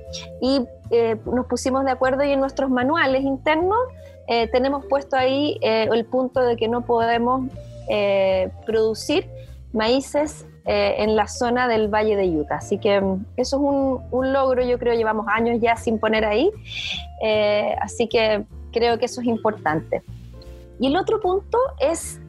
y 0.41 0.65
eh, 0.91 1.17
nos 1.25 1.45
pusimos 1.47 1.85
de 1.85 1.91
acuerdo 1.91 2.23
y 2.23 2.31
en 2.31 2.39
nuestros 2.39 2.69
manuales 2.69 3.23
internos 3.23 3.79
eh, 4.27 4.47
tenemos 4.47 4.85
puesto 4.85 5.15
ahí 5.15 5.57
el 5.61 6.05
punto 6.05 6.41
de 6.41 6.55
que 6.55 6.67
no 6.67 6.85
podemos 6.85 7.49
producir 8.65 9.29
maíces 9.71 10.47
en 10.65 11.15
la 11.15 11.27
zona 11.27 11.67
del 11.67 11.89
Valle 11.89 12.15
de 12.15 12.27
Utah. 12.27 12.55
Así 12.55 12.79
que 12.79 12.99
mm, 12.99 13.25
eso 13.37 13.57
es 13.57 13.61
un, 13.61 14.01
un 14.09 14.33
logro, 14.33 14.63
yo 14.63 14.79
creo, 14.79 14.95
llevamos 14.95 15.27
años 15.29 15.59
ya 15.61 15.75
sin 15.75 15.99
poner 15.99 16.25
ahí, 16.25 16.51
así 17.79 18.07
que 18.07 18.45
creo 18.71 18.97
que 18.97 19.05
eso 19.05 19.21
es 19.21 19.27
importante. 19.27 20.01
Y 20.79 20.87
el 20.87 20.97
otro 20.97 21.21
punto 21.21 21.59
es 21.79 22.19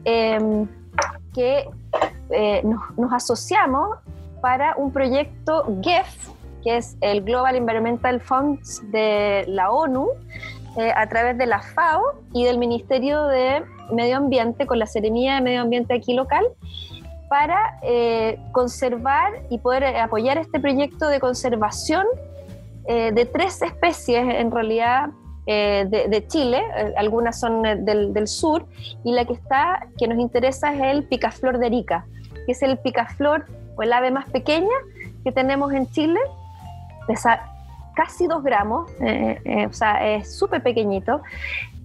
que 1.37 1.69
nos, 2.63 2.97
nos 2.97 3.13
asociamos 3.13 3.99
para 4.41 4.75
un 4.75 4.91
proyecto 4.91 5.65
GEF, 5.81 6.29
que 6.63 6.77
es 6.77 6.97
el 7.01 7.21
Global 7.23 7.55
Environmental 7.55 8.19
Funds 8.19 8.81
de 8.91 9.45
la 9.47 9.71
ONU, 9.71 10.09
eh, 10.77 10.91
a 10.95 11.07
través 11.07 11.37
de 11.37 11.45
la 11.45 11.61
FAO 11.61 12.03
y 12.33 12.45
del 12.45 12.57
Ministerio 12.57 13.25
de 13.25 13.63
Medio 13.91 14.17
Ambiente, 14.17 14.67
con 14.67 14.79
la 14.79 14.85
Seremía 14.85 15.35
de 15.35 15.41
Medio 15.41 15.61
Ambiente 15.61 15.93
aquí 15.93 16.13
local, 16.13 16.45
para 17.29 17.79
eh, 17.81 18.39
conservar 18.51 19.33
y 19.49 19.57
poder 19.59 19.83
eh, 19.83 19.99
apoyar 19.99 20.37
este 20.37 20.59
proyecto 20.59 21.07
de 21.07 21.19
conservación 21.19 22.05
de 22.87 23.25
tres 23.25 23.61
especies, 23.61 24.23
en 24.35 24.49
realidad, 24.49 25.09
de, 25.47 26.25
Chile, 26.27 26.61
algunas 26.97 27.39
son 27.39 27.61
del, 27.61 28.13
del, 28.13 28.27
sur, 28.27 28.65
y 29.03 29.13
la 29.13 29.25
que 29.25 29.33
está, 29.33 29.87
que 29.97 30.07
nos 30.07 30.19
interesa 30.19 30.73
es 30.73 30.81
el 30.81 31.03
picaflor 31.05 31.57
de 31.57 31.67
Arica, 31.67 32.05
que 32.45 32.51
es 32.51 32.61
el 32.61 32.77
picaflor 32.77 33.45
o 33.77 33.83
el 33.83 33.93
ave 33.93 34.11
más 34.11 34.29
pequeña 34.29 34.75
que 35.23 35.31
tenemos 35.31 35.73
en 35.73 35.89
Chile, 35.91 36.19
pesa 37.07 37.41
casi 37.95 38.27
2 38.27 38.43
gramos, 38.43 38.89
eh, 39.01 39.41
eh, 39.43 39.65
o 39.65 39.73
sea, 39.73 40.07
es 40.15 40.37
súper 40.37 40.61
pequeñito. 40.61 41.21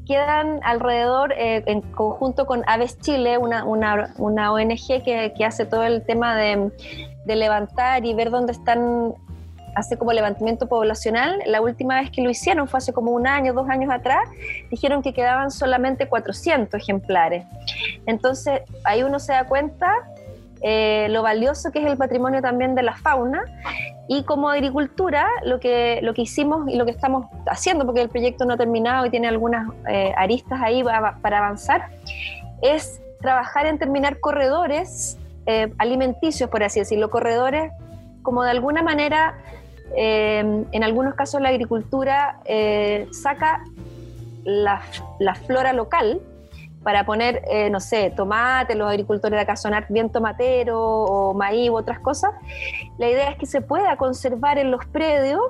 Quedan 0.06 0.60
alrededor, 0.62 1.32
eh, 1.32 1.62
en 1.66 1.80
conjunto 1.80 2.44
con 2.44 2.62
Aves 2.66 2.98
Chile, 3.00 3.38
una, 3.38 3.64
una, 3.64 4.12
una 4.18 4.52
ONG 4.52 5.02
que, 5.04 5.32
que, 5.36 5.44
hace 5.44 5.64
todo 5.64 5.84
el 5.84 6.04
tema 6.04 6.36
de, 6.36 6.70
de 7.24 7.36
levantar 7.36 8.04
y 8.04 8.12
ver 8.12 8.30
dónde 8.30 8.52
están 8.52 9.14
hace 9.74 9.96
como 9.96 10.12
levantamiento 10.12 10.68
poblacional, 10.68 11.40
la 11.46 11.60
última 11.60 12.00
vez 12.00 12.10
que 12.10 12.22
lo 12.22 12.30
hicieron 12.30 12.68
fue 12.68 12.78
hace 12.78 12.92
como 12.92 13.12
un 13.12 13.26
año, 13.26 13.52
dos 13.52 13.68
años 13.68 13.90
atrás, 13.92 14.28
dijeron 14.70 15.02
que 15.02 15.12
quedaban 15.12 15.50
solamente 15.50 16.08
400 16.08 16.80
ejemplares. 16.80 17.44
Entonces 18.06 18.60
ahí 18.84 19.02
uno 19.02 19.18
se 19.18 19.32
da 19.32 19.44
cuenta 19.44 19.92
eh, 20.60 21.08
lo 21.10 21.22
valioso 21.22 21.72
que 21.72 21.80
es 21.80 21.86
el 21.86 21.96
patrimonio 21.96 22.40
también 22.40 22.76
de 22.76 22.84
la 22.84 22.94
fauna 22.94 23.42
y 24.06 24.22
como 24.22 24.48
agricultura 24.48 25.26
lo 25.44 25.58
que, 25.58 25.98
lo 26.02 26.14
que 26.14 26.22
hicimos 26.22 26.68
y 26.68 26.76
lo 26.76 26.84
que 26.84 26.92
estamos 26.92 27.26
haciendo, 27.46 27.84
porque 27.84 28.02
el 28.02 28.08
proyecto 28.08 28.44
no 28.44 28.54
ha 28.54 28.56
terminado 28.56 29.06
y 29.06 29.10
tiene 29.10 29.26
algunas 29.26 29.68
eh, 29.88 30.12
aristas 30.16 30.60
ahí 30.62 30.84
para, 30.84 31.38
avanzar, 31.38 31.88
es 32.60 33.00
trabajar 33.20 33.66
en 33.66 33.78
terminar 33.78 34.20
corredores 34.20 35.18
eh, 35.46 35.72
alimenticios, 35.78 36.48
por 36.48 36.62
así 36.62 36.80
decirlo, 36.80 37.10
corredores 37.10 37.72
como 38.22 38.44
de 38.44 38.50
alguna 38.50 38.82
manera, 38.82 39.34
en 39.96 40.84
algunos 40.84 41.14
casos 41.14 41.40
la 41.40 41.50
agricultura 41.50 42.40
saca 43.10 43.62
la, 44.44 45.34
flora 45.46 45.72
local, 45.72 46.20
para 46.82 47.06
poner, 47.06 47.42
eh, 47.48 47.70
no 47.70 47.78
sé, 47.78 48.10
tomate, 48.10 48.74
los 48.74 48.88
agricultores 48.88 49.36
de 49.36 49.42
acá 49.42 49.54
bien 49.88 50.10
tomatero 50.10 50.80
o 50.80 51.34
maíz 51.34 51.70
u 51.70 51.76
otras 51.76 52.00
cosas, 52.00 52.32
la 52.98 53.08
idea 53.08 53.30
es 53.30 53.36
que 53.36 53.46
se 53.46 53.60
pueda 53.60 53.96
conservar 53.96 54.58
en 54.58 54.70
los 54.70 54.84
predios 54.86 55.40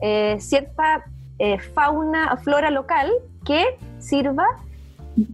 eh, 0.00 0.36
cierta 0.38 1.04
eh, 1.38 1.58
fauna, 1.58 2.36
flora 2.36 2.70
local 2.70 3.10
que 3.44 3.78
sirva 3.98 4.44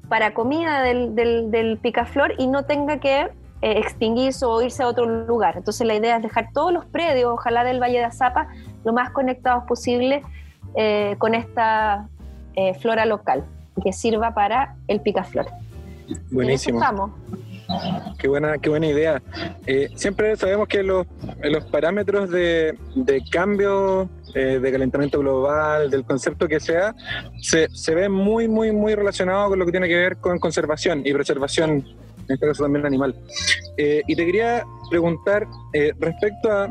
para 0.08 0.32
comida 0.32 0.82
del, 0.82 1.16
del, 1.16 1.78
picaflor 1.78 2.34
y 2.38 2.46
no 2.46 2.64
tenga 2.64 2.98
que 2.98 3.28
extinguirse 3.62 4.44
o 4.44 4.60
irse 4.60 4.82
a 4.82 4.88
otro 4.88 5.06
lugar. 5.06 5.56
Entonces 5.56 5.86
la 5.86 5.94
idea 5.94 6.16
es 6.16 6.22
dejar 6.22 6.50
todos 6.52 6.72
los 6.72 6.84
predios, 6.84 7.32
ojalá 7.32 7.64
del 7.64 7.80
Valle 7.80 7.98
de 7.98 8.04
Azapa, 8.04 8.48
lo 8.84 8.92
más 8.92 9.10
conectados 9.10 9.64
posible 9.64 10.22
con 11.18 11.34
esta 11.34 12.08
flora 12.80 13.04
local 13.06 13.44
que 13.82 13.92
sirva 13.92 14.34
para 14.34 14.74
el 14.88 15.00
picaflor. 15.00 15.46
Buenísimo. 16.30 16.80
Qué 18.18 18.28
buena, 18.28 18.58
qué 18.58 18.68
buena 18.68 18.86
idea. 18.86 19.22
Eh, 19.66 19.88
siempre 19.94 20.36
sabemos 20.36 20.68
que 20.68 20.82
los, 20.82 21.06
los 21.42 21.64
parámetros 21.66 22.30
de, 22.30 22.76
de 22.94 23.22
cambio 23.30 24.10
eh, 24.34 24.58
de 24.60 24.72
calentamiento 24.72 25.20
global, 25.20 25.90
del 25.90 26.04
concepto 26.04 26.48
que 26.48 26.60
sea, 26.60 26.94
se, 27.40 27.68
se 27.70 27.94
ven 27.94 28.12
muy, 28.12 28.48
muy, 28.48 28.72
muy 28.72 28.94
relacionados 28.94 29.48
con 29.50 29.58
lo 29.58 29.64
que 29.64 29.72
tiene 29.72 29.88
que 29.88 29.96
ver 29.96 30.16
con 30.18 30.38
conservación 30.38 31.02
y 31.04 31.12
preservación, 31.12 31.84
en 32.32 32.34
este 32.34 32.46
caso 32.46 32.64
también 32.64 32.86
animal. 32.86 33.14
Eh, 33.76 34.02
y 34.06 34.16
te 34.16 34.26
quería 34.26 34.64
preguntar 34.90 35.46
respecto 35.98 36.50
a 36.50 36.68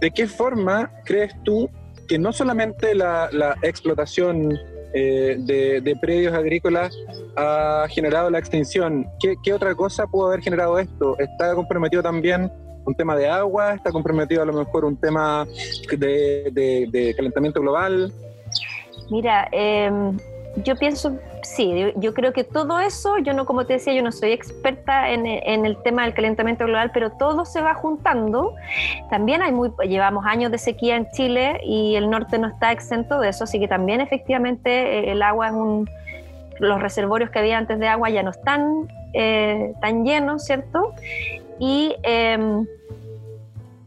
de 0.00 0.10
qué 0.10 0.26
forma 0.26 0.90
crees 1.04 1.32
tú 1.44 1.68
que 2.08 2.18
no 2.18 2.32
solamente 2.32 2.94
la, 2.94 3.28
la 3.32 3.56
explotación 3.62 4.58
eh, 4.94 5.36
de, 5.38 5.96
predios 6.00 6.32
agrícolas 6.32 6.96
ha 7.36 7.86
generado 7.90 8.30
la 8.30 8.38
extinción. 8.38 9.06
¿Qué, 9.20 9.52
otra 9.52 9.74
cosa 9.74 10.06
pudo 10.06 10.28
haber 10.28 10.40
generado 10.40 10.78
esto? 10.78 11.18
¿Está 11.18 11.54
comprometido 11.54 12.02
también 12.02 12.50
un 12.86 12.94
tema 12.94 13.14
de 13.14 13.28
agua? 13.28 13.74
¿Está 13.74 13.92
comprometido 13.92 14.42
a 14.42 14.46
lo 14.46 14.54
mejor 14.54 14.86
un 14.86 14.96
tema 14.96 15.46
de, 15.90 17.14
calentamiento 17.16 17.60
global? 17.60 18.12
Mira, 19.10 19.48
em, 19.52 20.16
yo 20.64 20.74
pienso 20.76 21.18
sí, 21.54 21.92
yo 21.96 22.14
creo 22.14 22.32
que 22.32 22.44
todo 22.44 22.78
eso, 22.78 23.18
yo 23.18 23.32
no, 23.32 23.46
como 23.46 23.66
te 23.66 23.74
decía, 23.74 23.92
yo 23.92 24.02
no 24.02 24.12
soy 24.12 24.32
experta 24.32 25.10
en, 25.10 25.26
el 25.26 25.76
tema 25.82 26.02
del 26.04 26.14
calentamiento 26.14 26.64
global, 26.64 26.90
pero 26.92 27.10
todo 27.10 27.44
se 27.44 27.60
va 27.60 27.74
juntando. 27.74 28.54
También 29.10 29.42
hay 29.42 29.52
muy, 29.52 29.70
llevamos 29.88 30.24
años 30.26 30.50
de 30.50 30.58
sequía 30.58 30.96
en 30.96 31.08
Chile 31.10 31.60
y 31.64 31.96
el 31.96 32.10
norte 32.10 32.38
no 32.38 32.48
está 32.48 32.72
exento 32.72 33.18
de 33.20 33.30
eso, 33.30 33.44
así 33.44 33.58
que 33.58 33.68
también 33.68 34.00
efectivamente 34.00 34.70
eh, 34.70 35.12
el 35.12 35.22
agua 35.22 35.48
es 35.48 35.52
un, 35.54 35.88
los 36.58 36.80
reservorios 36.80 37.30
que 37.30 37.38
había 37.38 37.58
antes 37.58 37.78
de 37.78 37.88
agua 37.88 38.10
ya 38.10 38.22
no 38.22 38.30
están 38.30 38.88
eh, 39.14 39.74
tan 39.80 40.04
llenos, 40.04 40.44
¿cierto? 40.44 40.94
Y 41.58 41.96
em, 42.02 42.66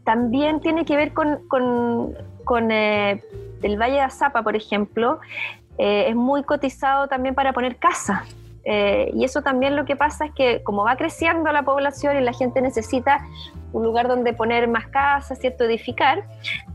también 0.04 0.60
tiene 0.60 0.84
que 0.84 0.96
ver 0.96 1.12
con, 1.12 1.46
con, 1.48 2.70
eh, 2.70 3.22
el 3.62 3.80
Valle 3.80 3.94
de 3.94 4.00
Azapa, 4.00 4.42
por 4.42 4.56
ejemplo, 4.56 5.20
eh, 5.78 6.06
es 6.08 6.16
muy 6.16 6.42
cotizado 6.42 7.08
también 7.08 7.34
para 7.34 7.52
poner 7.52 7.76
casa. 7.76 8.24
Eh, 8.64 9.10
y 9.14 9.24
eso 9.24 9.42
también 9.42 9.74
lo 9.74 9.84
que 9.84 9.96
pasa 9.96 10.26
es 10.26 10.32
que 10.34 10.62
como 10.62 10.84
va 10.84 10.96
creciendo 10.96 11.50
la 11.50 11.64
población 11.64 12.16
y 12.16 12.20
la 12.20 12.32
gente 12.32 12.62
necesita 12.62 13.26
un 13.72 13.82
lugar 13.82 14.06
donde 14.06 14.34
poner 14.34 14.68
más 14.68 14.86
casas, 14.86 15.38
¿cierto? 15.40 15.64
Edificar, 15.64 16.24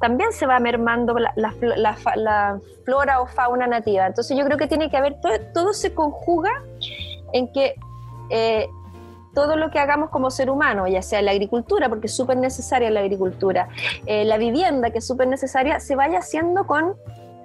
también 0.02 0.34
se 0.34 0.46
va 0.46 0.60
mermando 0.60 1.16
la, 1.18 1.98
flora 2.84 3.22
o 3.22 3.28
fauna 3.28 3.68
nativa. 3.68 4.08
Entonces 4.08 4.36
yo 4.38 4.44
creo 4.44 4.58
que 4.58 4.68
tiene 4.68 4.90
que 4.90 4.98
haber, 4.98 5.18
todo, 5.54 5.74
se 5.74 5.94
conjuga 5.94 6.52
en 7.32 7.52
que 7.54 7.76
eh, 8.32 8.68
todo 9.34 9.56
lo 9.56 9.70
que 9.70 9.80
hagamos 9.80 10.10
como 10.10 10.32
ser 10.32 10.50
humano, 10.50 10.88
ya 10.88 11.02
sea 11.02 11.22
la 11.22 11.32
agricultura, 11.32 11.88
porque 11.88 12.08
es 12.08 12.16
súper 12.16 12.38
necesaria 12.38 12.90
la 12.90 13.02
agricultura, 13.02 13.70
la 14.08 14.38
vivienda, 14.38 14.90
que 14.90 14.98
es 14.98 15.08
súper 15.08 15.28
necesaria, 15.28 15.80
se 15.80 15.96
vaya 15.96 16.18
haciendo 16.18 16.66
con 16.66 16.96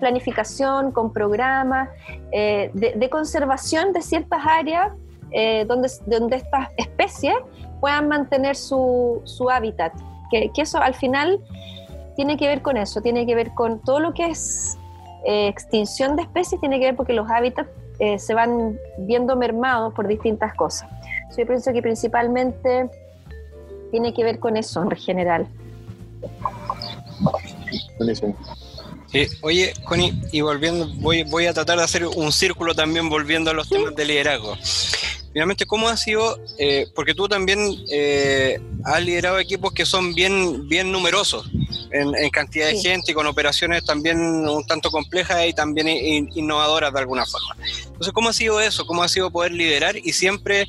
planificación, 0.03 0.91
con 0.91 1.13
programas 1.13 1.89
eh, 2.33 2.73
de, 2.75 3.09
conservación 3.09 3.93
de 3.93 4.03
ciertas 4.03 4.41
áreas 4.45 4.93
eh, 5.31 5.65
donde, 5.69 5.89
donde 6.07 6.37
estas 6.39 6.71
especies 6.77 7.37
puedan 7.81 8.09
mantener 8.09 8.57
su, 8.57 9.23
su 9.23 9.49
hábitat. 9.49 9.93
Que, 10.29 10.51
eso 10.57 10.79
al 10.79 10.95
final 10.95 11.39
tiene 12.17 12.37
que 12.37 12.49
ver 12.49 12.63
con 12.63 12.77
eso, 12.77 13.01
tiene 13.01 13.25
que 13.27 13.37
ver 13.37 13.55
con 13.55 13.81
todo 13.81 14.01
lo 14.01 14.13
que 14.13 14.27
es 14.27 14.77
eh, 15.25 15.47
extinción 15.47 16.17
de 16.17 16.23
especies, 16.23 16.61
tiene 16.61 16.81
que 16.81 16.87
ver 16.87 16.97
porque 16.97 17.13
los 17.13 17.31
hábitats 17.31 17.71
se 18.17 18.35
van 18.35 18.77
viendo 18.99 19.37
mermados 19.37 19.95
por 19.95 20.09
distintas 20.09 20.53
cosas. 20.57 20.91
Yo 21.39 21.47
pienso 21.47 21.73
que 21.73 21.81
principalmente 21.81 22.91
tiene 23.93 24.13
que 24.13 24.25
ver 24.25 24.41
con 24.41 24.57
eso 24.57 24.83
en 24.83 24.91
general. 24.91 25.47
Oye, 29.41 29.75
Connie, 29.85 30.15
y 30.33 30.41
volviendo, 30.41 30.89
voy, 30.97 31.23
voy 31.25 31.47
a 31.47 31.53
tratar 31.53 31.79
de 31.79 31.85
hacer 31.85 32.07
un 32.07 32.33
círculo 32.33 32.75
también 32.75 33.09
volviendo 33.09 33.51
a 33.51 33.55
los 33.55 33.69
temas 33.69 33.95
de 33.95 34.05
liderazgo. 34.05 34.57
Finalmente, 35.33 35.65
¿cómo 35.65 35.89
ha 35.89 35.97
sido? 35.97 36.39
Eh, 36.59 36.87
porque 36.95 37.15
tú 37.15 37.27
también 37.27 37.59
eh, 37.91 38.61
has 38.85 39.03
liderado 39.03 39.39
equipos 39.39 39.73
que 39.73 39.87
son 39.87 40.15
bien, 40.15 40.69
bien 40.69 40.93
numerosos 40.93 41.51
en, 41.91 42.31
cantidad 42.31 42.67
de 42.67 42.79
gente 42.79 43.13
y 43.13 43.15
con 43.15 43.27
operaciones 43.27 43.85
también 43.85 44.19
un 44.19 44.67
tanto 44.67 44.91
complejas 44.91 45.47
y 45.47 45.53
también 45.55 45.89
innovadoras 46.35 46.93
de 46.93 47.01
alguna 47.01 47.25
forma. 47.25 47.57
Entonces, 47.87 48.13
¿cómo 48.13 48.29
ha 48.29 48.33
sido 48.33 48.61
eso? 48.61 48.87
¿Cómo 48.87 49.03
ha 49.03 49.09
sido 49.09 49.31
poder 49.31 49.53
liderar 49.53 49.97
y 49.97 50.13
siempre 50.13 50.67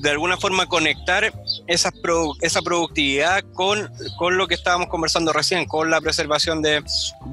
de 0.00 0.10
alguna 0.10 0.36
forma 0.36 0.66
conectar 0.66 1.32
esa, 1.66 1.92
esa 2.40 2.62
productividad 2.62 3.44
con, 3.54 3.90
con, 4.16 4.36
lo 4.36 4.46
que 4.46 4.54
estábamos 4.54 4.88
conversando 4.88 5.32
recién, 5.32 5.66
con 5.66 5.90
la 5.90 6.00
preservación 6.00 6.62
de, 6.62 6.82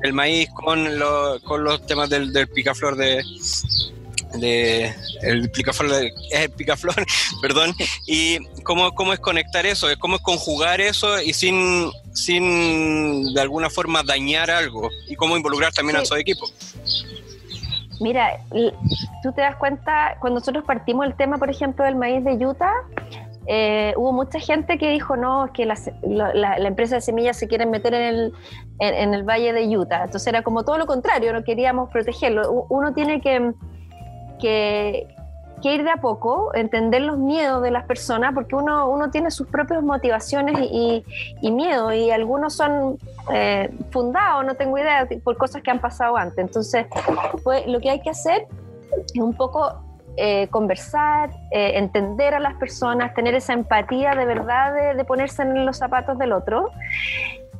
del 0.01 0.13
maíz, 0.13 0.49
con, 0.51 0.87
con 1.43 1.63
los 1.63 1.85
temas 1.85 2.09
del, 2.09 2.33
del 2.33 2.47
picaflor 2.47 2.95
de, 2.95 3.23
de 4.37 4.93
el 5.21 5.49
picaflor, 5.49 6.11
el 6.31 6.49
picaflor, 6.51 6.95
perdón, 7.41 7.75
y 8.05 8.39
cómo, 8.63 8.93
cómo 8.93 9.13
es 9.13 9.19
conectar 9.19 9.65
eso, 9.65 9.87
cómo 9.99 10.17
es 10.17 10.21
conjugar 10.21 10.81
eso 10.81 11.21
y 11.21 11.33
sin, 11.33 11.91
sin 12.13 13.33
de 13.33 13.41
alguna 13.41 13.69
forma 13.69 14.03
dañar 14.03 14.51
algo 14.51 14.89
y 15.07 15.15
cómo 15.15 15.37
involucrar 15.37 15.73
también 15.73 15.97
a 15.97 16.05
su 16.05 16.15
equipo. 16.15 16.49
Mira, 17.99 18.39
tú 19.23 19.31
te 19.31 19.41
das 19.41 19.55
cuenta, 19.55 20.17
cuando 20.19 20.39
nosotros 20.39 20.63
partimos 20.65 21.05
el 21.05 21.15
tema, 21.15 21.37
por 21.37 21.49
ejemplo, 21.49 21.85
del 21.85 21.95
maíz 21.95 22.23
de 22.23 22.45
Utah, 22.45 22.73
eh, 23.47 23.93
hubo 23.95 24.11
mucha 24.11 24.39
gente 24.39 24.77
que 24.77 24.89
dijo, 24.89 25.15
no, 25.15 25.45
es 25.45 25.51
que 25.51 25.65
la, 25.65 25.75
la, 26.03 26.67
empresa 26.67 26.95
de 26.95 27.01
semillas 27.01 27.37
se 27.37 27.47
quiere 27.47 27.65
meter 27.65 27.93
en 27.93 28.01
el, 28.01 28.33
en, 28.79 29.13
el 29.13 29.23
valle 29.23 29.53
de 29.53 29.77
Utah. 29.77 30.05
Entonces 30.05 30.27
era 30.27 30.41
como 30.41 30.63
todo 30.63 30.77
lo 30.77 30.87
contrario, 30.87 31.31
no 31.31 31.43
queríamos 31.43 31.89
protegerlo. 31.91 32.65
Uno 32.69 32.93
tiene 32.93 33.21
que, 33.21 33.53
que, 34.39 35.07
ir 35.61 35.83
de 35.83 35.91
a 35.91 35.97
poco, 35.97 36.53
entender 36.55 37.01
los 37.01 37.17
miedos 37.17 37.61
de 37.61 37.71
las 37.71 37.85
personas, 37.85 38.33
porque 38.33 38.55
uno, 38.55 38.89
uno 38.89 39.09
tiene 39.09 39.31
sus 39.31 39.47
propias 39.47 39.83
motivaciones 39.83 40.59
y, 40.71 41.03
y 41.41 41.51
miedos, 41.51 41.93
y 41.93 42.11
algunos 42.11 42.55
son 42.55 42.97
eh, 43.33 43.69
fundados, 43.91 44.45
no 44.45 44.55
tengo 44.55 44.77
idea, 44.77 45.07
por 45.23 45.37
cosas 45.37 45.61
que 45.61 45.71
han 45.71 45.79
pasado 45.79 46.15
antes. 46.17 46.37
Entonces, 46.37 46.85
pues, 47.43 47.65
lo 47.67 47.79
que 47.79 47.89
hay 47.89 48.01
que 48.01 48.09
hacer 48.09 48.47
es 49.13 49.21
un 49.21 49.33
poco 49.33 49.81
eh, 50.17 50.47
conversar, 50.49 51.31
eh, 51.51 51.71
entender 51.75 52.33
a 52.35 52.39
las 52.39 52.53
personas, 52.55 53.13
tener 53.13 53.33
esa 53.35 53.53
empatía 53.53 54.15
de 54.15 54.25
verdad 54.25 54.95
de, 54.95 55.05
ponerse 55.05 55.41
en 55.41 55.65
los 55.65 55.77
zapatos 55.77 56.17
del 56.17 56.33
otro. 56.33 56.71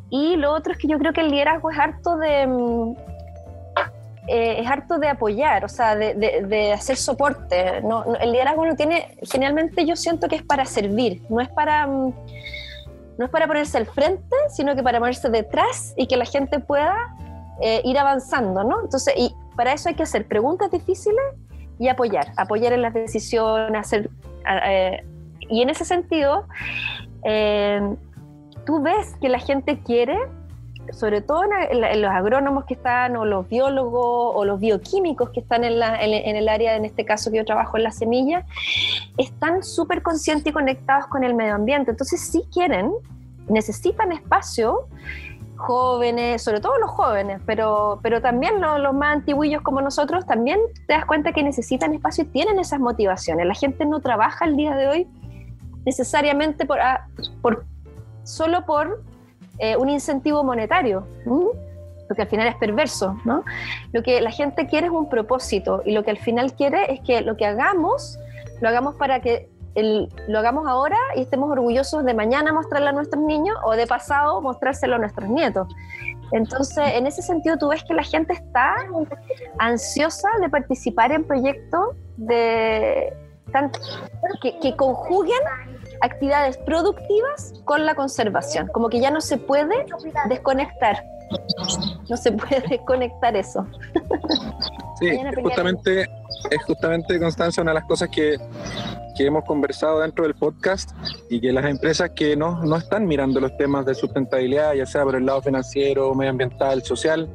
Y 0.09 0.35
lo 0.35 0.53
otro 0.53 0.73
es 0.73 0.77
que 0.77 0.87
yo 0.87 0.99
creo 0.99 1.13
que 1.13 1.21
el 1.21 1.31
liderazgo 1.31 1.71
es 1.71 1.79
harto 1.79 2.17
de 2.17 2.47
mm, 2.47 2.95
es 4.27 4.67
harto 4.67 4.97
de 4.97 5.07
apoyar, 5.07 5.65
o 5.65 5.69
sea, 5.69 5.95
de, 5.95 6.73
hacer 6.73 6.97
soporte. 6.97 7.77
El 8.19 8.31
liderazgo 8.31 8.65
no 8.65 8.75
tiene, 8.75 9.17
generalmente 9.21 9.85
yo 9.85 9.95
siento 9.95 10.27
que 10.27 10.37
es 10.37 10.43
para 10.43 10.65
servir, 10.65 11.21
no 11.29 11.41
es 11.41 11.49
para, 11.49 11.85
mm, 11.85 12.13
no 13.17 13.25
es 13.25 13.31
para 13.31 13.47
ponerse 13.47 13.77
al 13.77 13.85
frente, 13.85 14.35
sino 14.49 14.75
que 14.75 14.83
para 14.83 14.99
ponerse 14.99 15.29
detrás 15.29 15.93
y 15.97 16.07
que 16.07 16.17
la 16.17 16.25
gente 16.25 16.59
pueda 16.59 16.95
eh, 17.61 17.81
ir 17.83 17.97
avanzando, 17.97 18.63
¿no? 18.63 18.81
Entonces, 18.83 19.13
y 19.17 19.33
para 19.55 19.73
eso 19.73 19.89
hay 19.89 19.95
que 19.95 20.03
hacer 20.03 20.27
preguntas 20.27 20.71
difíciles 20.71 21.23
y 21.79 21.87
apoyar, 21.87 22.31
apoyar 22.37 22.73
en 22.73 22.81
las 22.81 22.93
decisiones, 22.93 23.79
hacer... 23.79 24.09
Eh, 24.67 25.03
y 25.49 25.61
en 25.61 25.69
ese 25.69 25.85
sentido, 25.85 26.47
tú 28.65 28.81
ves 28.81 29.15
que 29.21 29.29
la 29.29 29.37
gente 29.37 29.79
quiere 29.83 30.17
sobre 30.91 31.21
todo 31.21 31.43
en, 31.43 32.01
los 32.01 32.11
agrónomos 32.11 32.65
que 32.65 32.75
están, 32.75 33.15
o 33.15 33.25
los 33.25 33.47
biólogos, 33.47 34.33
o 34.35 34.45
los 34.45 34.59
bioquímicos 34.59 35.29
que 35.29 35.39
están 35.39 35.63
en, 35.63 35.73
el 35.73 36.49
área, 36.49 36.75
en 36.75 36.85
este 36.85 37.05
caso 37.05 37.31
que 37.31 37.37
yo 37.37 37.45
trabajo 37.45 37.77
en 37.77 37.83
la 37.83 37.91
semilla, 37.91 38.45
están 39.17 39.63
súper 39.63 40.01
conscientes 40.01 40.47
y 40.47 40.51
conectados 40.51 41.07
con 41.07 41.23
el 41.23 41.33
medio 41.33 41.55
ambiente. 41.55 41.91
Entonces, 41.91 42.21
si 42.21 42.43
quieren, 42.51 42.91
necesitan 43.47 44.11
espacio, 44.11 44.87
jóvenes, 45.55 46.41
sobre 46.41 46.59
todo 46.59 46.77
los 46.77 46.89
jóvenes, 46.91 47.41
pero, 47.45 47.99
pero 48.03 48.21
también 48.21 48.61
los, 48.61 48.93
más 48.93 49.17
antiguillos 49.17 49.61
como 49.61 49.81
nosotros, 49.81 50.25
también 50.25 50.59
te 50.87 50.93
das 50.93 51.05
cuenta 51.05 51.31
que 51.31 51.43
necesitan 51.43 51.93
espacio 51.93 52.25
y 52.25 52.27
tienen 52.27 52.59
esas 52.59 52.79
motivaciones. 52.79 53.45
La 53.45 53.53
gente 53.53 53.85
no 53.85 53.99
trabaja 54.01 54.45
el 54.45 54.57
día 54.57 54.75
de 54.75 54.87
hoy 54.87 55.07
necesariamente 55.85 56.65
por, 56.65 56.79
ah, 56.79 57.07
por 57.41 57.65
solo 58.23 58.65
por 58.65 59.03
eh, 59.59 59.77
un 59.77 59.89
incentivo 59.89 60.43
monetario, 60.43 61.07
lo 61.25 62.15
que 62.15 62.21
al 62.21 62.27
final 62.27 62.47
es 62.47 62.55
perverso, 62.55 63.17
¿no? 63.25 63.43
Lo 63.93 64.03
que 64.03 64.21
la 64.21 64.31
gente 64.31 64.67
quiere 64.67 64.87
es 64.87 64.93
un 64.93 65.09
propósito 65.09 65.81
y 65.85 65.93
lo 65.93 66.03
que 66.03 66.11
al 66.11 66.17
final 66.17 66.53
quiere 66.53 66.93
es 66.93 66.99
que 67.01 67.21
lo 67.21 67.35
que 67.37 67.45
hagamos, 67.45 68.19
lo 68.61 68.69
hagamos 68.69 68.95
para 68.95 69.19
que 69.21 69.49
lo 69.75 70.39
hagamos 70.39 70.67
ahora 70.67 70.97
y 71.15 71.21
estemos 71.21 71.51
orgullosos 71.51 72.05
de 72.05 72.13
mañana 72.13 72.53
mostrarlo 72.53 72.89
a 72.89 72.91
nuestros 72.93 73.21
niños 73.21 73.57
o 73.65 73.75
de 73.75 73.85
pasado 73.87 74.41
mostrárselo 74.41 74.95
a 74.95 74.99
nuestros 74.99 75.29
nietos. 75.29 75.67
Entonces, 76.31 76.83
en 76.93 77.07
ese 77.07 77.21
sentido, 77.21 77.57
tú 77.57 77.69
ves 77.69 77.83
que 77.83 77.93
la 77.93 78.03
gente 78.03 78.33
está 78.33 78.75
ansiosa 79.59 80.29
de 80.41 80.49
participar 80.49 81.11
en 81.11 81.23
proyectos 81.25 81.95
de, 82.17 83.13
que, 84.41 84.59
que 84.59 84.75
conjuguen 84.75 85.39
actividades 86.01 86.57
productivas 86.57 87.53
con 87.65 87.85
la 87.85 87.95
conservación, 87.95 88.67
como 88.67 88.89
que 88.89 88.99
ya 88.99 89.11
no 89.11 89.21
se 89.21 89.37
puede 89.37 89.85
desconectar. 90.29 91.03
No 92.09 92.17
se 92.17 92.31
puede 92.31 92.61
desconectar 92.69 93.35
eso. 93.35 93.65
Sí, 94.99 95.07
es 95.07 95.35
justamente, 95.41 96.01
es 96.51 96.63
justamente, 96.65 97.19
Constancia, 97.19 97.61
una 97.61 97.71
de 97.71 97.75
las 97.75 97.85
cosas 97.85 98.09
que, 98.09 98.37
que, 99.17 99.25
hemos 99.25 99.43
conversado 99.43 99.99
dentro 99.99 100.23
del 100.23 100.35
podcast 100.35 100.91
y 101.29 101.41
que 101.41 101.51
las 101.51 101.65
empresas 101.65 102.11
que 102.11 102.37
no, 102.37 102.63
no 102.63 102.77
están 102.77 103.05
mirando 103.05 103.39
los 103.41 103.57
temas 103.57 103.85
de 103.85 103.93
sustentabilidad, 103.93 104.73
ya 104.73 104.85
sea 104.85 105.03
por 105.03 105.15
el 105.15 105.25
lado 105.25 105.41
financiero, 105.41 106.13
medioambiental, 106.15 106.83
social, 106.83 107.29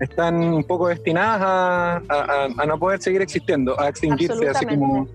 están 0.00 0.42
un 0.42 0.64
poco 0.64 0.88
destinadas 0.88 2.02
a, 2.08 2.48
a, 2.58 2.66
no 2.66 2.78
poder 2.78 3.00
seguir 3.00 3.22
existiendo, 3.22 3.78
a 3.78 3.88
extinguirse, 3.88 4.48
así 4.48 4.66
como... 4.66 5.06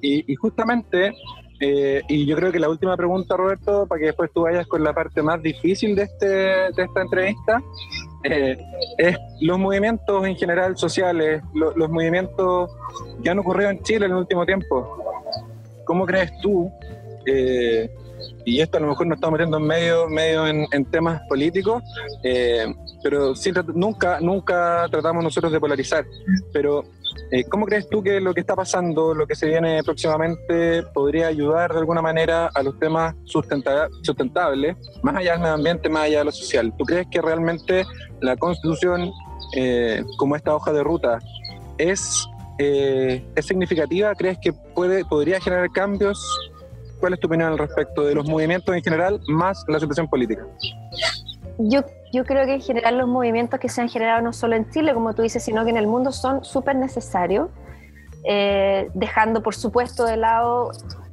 Y, 0.00 0.32
y 0.32 0.34
justamente 0.34 1.14
eh, 1.60 2.02
y 2.08 2.26
yo 2.26 2.36
creo 2.36 2.52
que 2.52 2.58
la 2.58 2.68
última 2.68 2.96
pregunta, 2.96 3.36
Roberto, 3.36 3.86
para 3.86 3.98
que 3.98 4.06
después 4.06 4.30
tú 4.32 4.42
vayas 4.42 4.66
con 4.66 4.82
la 4.84 4.92
parte 4.92 5.22
más 5.22 5.42
difícil 5.42 5.96
de, 5.96 6.02
este, 6.02 6.26
de 6.26 6.82
esta 6.82 7.02
entrevista, 7.02 7.62
eh, 8.24 8.56
es 8.98 9.16
los 9.40 9.58
movimientos 9.58 10.24
en 10.26 10.36
general 10.36 10.76
sociales, 10.76 11.42
los 11.54 11.90
movimientos 11.90 12.70
que 13.22 13.30
han 13.30 13.38
ocurrido 13.38 13.70
en 13.70 13.82
Chile 13.82 14.06
en 14.06 14.12
el 14.12 14.18
último 14.18 14.46
tiempo. 14.46 15.04
¿Cómo 15.84 16.06
crees 16.06 16.30
tú 16.40 16.70
eh, 17.26 17.90
y 18.44 18.60
esto 18.60 18.78
a 18.78 18.80
lo 18.80 18.88
mejor 18.88 19.06
nos 19.06 19.16
estamos 19.16 19.38
metiendo 19.38 19.58
en 19.58 19.66
medio, 19.66 20.08
medio 20.08 20.46
en, 20.46 20.84
temas 20.86 21.20
políticos, 21.28 21.82
eh, 22.22 22.66
pero 23.02 23.34
nunca, 23.74 24.20
nunca 24.20 24.86
tratamos 24.90 25.22
nosotros 25.22 25.52
de 25.52 25.60
polarizar. 25.60 26.04
Pero, 26.52 26.84
¿cómo 27.48 27.66
crees 27.66 27.88
tú 27.88 28.02
que 28.02 28.20
lo 28.20 28.34
que 28.34 28.40
está 28.40 28.56
pasando, 28.56 29.14
lo 29.14 29.26
que 29.26 29.34
se 29.34 29.46
viene 29.46 29.82
próximamente, 29.82 30.82
podría 30.94 31.28
ayudar 31.28 31.72
de 31.72 31.78
alguna 31.78 32.02
manera 32.02 32.50
a 32.54 32.62
los 32.62 32.78
temas 32.78 33.14
sustentables, 33.24 34.76
más 35.02 35.16
allá 35.16 35.32
del 35.32 35.40
medio 35.40 35.54
ambiente, 35.54 35.88
más 35.88 36.04
allá 36.04 36.18
de 36.20 36.24
lo 36.24 36.32
social? 36.32 36.72
¿Tú 36.76 36.84
crees 36.84 37.06
que 37.10 37.20
realmente 37.20 37.84
la 38.20 38.36
Constitución, 38.36 39.10
eh, 39.56 40.02
como 40.16 40.36
esta 40.36 40.54
hoja 40.54 40.72
de 40.72 40.82
ruta, 40.82 41.18
es, 41.76 42.26
es 42.58 43.46
significativa? 43.46 44.14
¿Crees 44.14 44.38
que 44.42 44.52
puede, 44.52 45.04
podría 45.04 45.40
generar 45.40 45.70
cambios 45.70 46.18
¿Cuál 47.00 47.14
es 47.14 47.20
tu 47.20 47.28
opinión 47.28 47.52
al 47.52 47.58
respecto 47.58 48.04
de 48.04 48.14
los 48.14 48.28
movimientos 48.28 48.74
en 48.74 48.82
general 48.82 49.20
más 49.28 49.64
la 49.68 49.78
situación 49.78 50.08
política? 50.08 50.46
Yo, 51.58 51.80
yo 52.12 52.24
creo 52.24 52.46
que 52.46 52.54
en 52.54 52.60
general 52.60 52.98
los 52.98 53.08
movimientos 53.08 53.60
que 53.60 53.68
se 53.68 53.80
han 53.80 53.88
generado 53.88 54.22
no 54.22 54.32
solo 54.32 54.56
en 54.56 54.70
Chile, 54.70 54.94
como 54.94 55.14
tú 55.14 55.22
dices, 55.22 55.42
sino 55.42 55.64
que 55.64 55.70
en 55.70 55.76
el 55.76 55.86
mundo 55.86 56.12
son 56.12 56.44
súper 56.44 56.76
necesarios, 56.76 57.48
eh, 58.24 58.90
dejando 58.94 59.42
por 59.42 59.54
supuesto 59.54 60.04
de 60.04 60.16
lado 60.16 60.70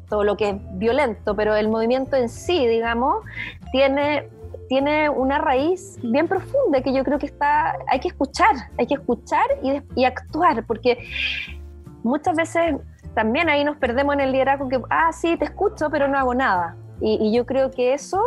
todo 0.10 0.24
lo 0.24 0.38
que 0.38 0.50
es 0.50 0.56
violento, 0.74 1.36
pero 1.36 1.56
el 1.56 1.68
movimiento 1.68 2.16
en 2.16 2.30
sí, 2.30 2.68
digamos, 2.68 3.24
tiene, 3.72 4.30
tiene 4.70 5.10
una 5.10 5.40
raíz 5.40 5.98
bien 6.04 6.28
profunda 6.28 6.82
que 6.82 6.94
yo 6.94 7.04
creo 7.04 7.20
que 7.20 7.26
está, 7.26 7.78
hay 7.88 8.00
que 8.00 8.10
escuchar, 8.10 8.56
hay 8.78 8.88
que 8.88 8.96
escuchar 8.96 9.46
y, 9.64 9.82
y 9.96 10.06
actuar, 10.06 10.66
porque 10.66 11.08
muchas 12.04 12.36
veces 12.36 12.76
también 13.16 13.50
ahí 13.50 13.64
nos 13.64 13.78
perdemos 13.78 14.14
en 14.14 14.22
el 14.22 14.32
liderazgo 14.32 14.70
que, 14.70 14.80
ah, 14.90 15.12
sí, 15.12 15.38
te 15.38 15.46
escucho, 15.46 15.90
pero 15.90 16.08
no 16.08 16.18
hago 16.18 16.36
nada. 16.36 16.76
Y, 17.02 17.34
yo 17.34 17.46
creo 17.46 17.72
que 17.72 17.94
eso 17.94 18.22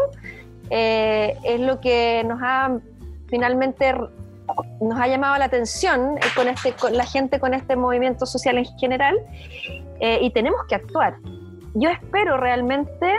eh, 0.71 1.37
es 1.45 1.61
lo 1.61 1.81
que 1.81 2.25
nos 2.25 2.39
ha 2.43 2.79
finalmente 3.29 3.95
nos 4.81 4.99
ha 4.99 5.07
llamado 5.07 5.37
la 5.37 5.45
atención 5.45 6.17
eh, 6.19 6.21
con, 6.35 6.49
este, 6.49 6.73
con 6.73 6.97
la 6.97 7.05
gente 7.05 7.39
con 7.39 7.55
este 7.55 7.77
movimiento 7.77 8.27
social 8.27 8.59
en 8.59 8.65
general 8.79 9.17
eh, 10.01 10.19
y 10.23 10.31
tenemos 10.31 10.61
que 10.69 10.75
actuar. 10.75 11.17
Yo 11.75 11.91
espero 11.91 12.39
realmente 12.39 13.17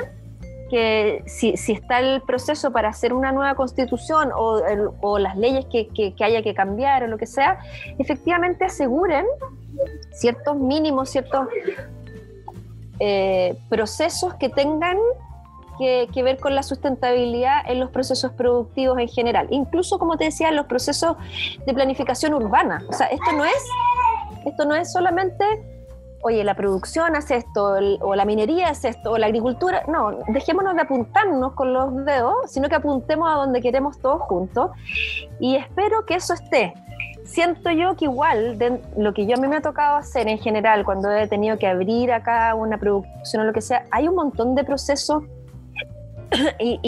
que 0.71 1.23
si, 1.25 1.57
si, 1.57 1.73
está 1.73 1.99
el 1.99 2.21
proceso 2.21 2.71
para 2.71 2.89
hacer 2.89 3.13
una 3.13 3.31
nueva 3.31 3.55
constitución 3.55 4.31
o, 4.35 4.62
o 5.01 5.19
las 5.19 5.35
leyes 5.38 5.65
que, 5.65 5.88
que, 5.88 6.13
que, 6.13 6.23
haya 6.23 6.43
que 6.43 6.53
cambiar 6.53 7.03
o 7.03 7.07
lo 7.07 7.17
que 7.17 7.25
sea, 7.25 7.59
efectivamente 7.97 8.65
aseguren 8.65 9.25
ciertos 10.12 10.57
mínimos, 10.57 11.09
ciertos 11.09 11.47
procesos 13.69 14.33
que 14.35 14.49
tengan 14.49 14.97
que, 15.79 16.23
ver 16.23 16.37
con 16.37 16.53
la 16.53 16.63
sustentabilidad 16.63 17.61
en 17.65 17.79
los 17.79 17.89
procesos 17.89 18.33
productivos 18.33 18.99
en 18.99 19.07
general, 19.07 19.47
incluso 19.49 19.97
como 19.97 20.17
te 20.17 20.25
decía, 20.25 20.49
en 20.49 20.55
los 20.55 20.65
procesos 20.65 21.15
de 21.65 21.73
planificación 21.73 22.33
urbana. 22.33 22.83
O 22.89 22.93
sea, 22.93 23.07
esto 23.07 23.31
no 23.31 23.45
es, 23.45 23.65
esto 24.45 24.65
no 24.65 24.75
es 24.75 24.91
solamente 24.91 25.45
oye, 26.21 26.43
la 26.43 26.53
producción 26.53 27.15
hace 27.15 27.37
esto, 27.37 27.77
o 28.01 28.13
la 28.13 28.25
minería 28.25 28.67
hace 28.67 28.89
esto, 28.89 29.11
o 29.11 29.17
la 29.17 29.27
agricultura. 29.27 29.83
No, 29.87 30.11
dejémonos 30.27 30.75
de 30.75 30.81
apuntarnos 30.81 31.53
con 31.53 31.71
los 31.71 32.03
dedos, 32.03 32.35
sino 32.47 32.67
que 32.67 32.75
apuntemos 32.75 33.31
a 33.31 33.35
donde 33.35 33.61
queremos 33.61 33.97
todos 34.01 34.23
juntos. 34.23 34.71
Y 35.39 35.55
espero 35.55 36.05
que 36.05 36.15
eso 36.15 36.33
esté 36.33 36.73
siento 37.29 37.69
yo 37.69 37.95
que 37.95 38.05
igual 38.05 38.57
lo 38.97 39.13
que 39.13 39.25
yo 39.25 39.35
a 39.35 39.39
mí 39.39 39.47
me 39.47 39.57
ha 39.57 39.61
tocado 39.61 39.97
hacer 39.97 40.27
en 40.27 40.39
general 40.39 40.83
cuando 40.83 41.11
he 41.11 41.27
tenido 41.27 41.57
que 41.57 41.67
abrir 41.67 42.11
acá 42.11 42.55
una 42.55 42.77
producción 42.77 43.43
o 43.43 43.45
lo 43.45 43.53
que 43.53 43.61
sea, 43.61 43.85
hay 43.91 44.07
un 44.07 44.15
montón 44.15 44.55
de 44.55 44.63
procesos 44.63 45.23
y, 46.59 46.79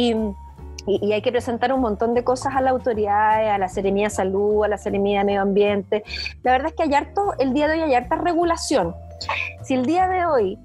y, 0.87 1.13
hay 1.13 1.21
que 1.21 1.31
presentar 1.31 1.73
un 1.73 1.81
montón 1.81 2.13
de 2.13 2.23
cosas 2.23 2.55
a 2.55 2.61
la 2.61 2.71
autoridad, 2.71 3.49
a 3.49 3.57
la 3.57 3.69
Seremía 3.69 4.05
de 4.05 4.09
Salud, 4.09 4.63
a 4.63 4.67
la 4.67 4.77
Seremía 4.77 5.19
de 5.19 5.25
Medio 5.25 5.41
Ambiente. 5.41 6.03
La 6.43 6.51
verdad 6.51 6.69
es 6.69 6.73
que 6.75 6.83
hay 6.83 6.93
harto, 6.93 7.33
el 7.39 7.53
día 7.53 7.67
de 7.67 7.75
hoy 7.75 7.81
hay 7.81 7.93
harta 7.95 8.15
regulación. 8.15 8.95
Si 9.63 9.75
el 9.75 9.85
día 9.85 10.07
de 10.07 10.25
hoy 10.25 10.57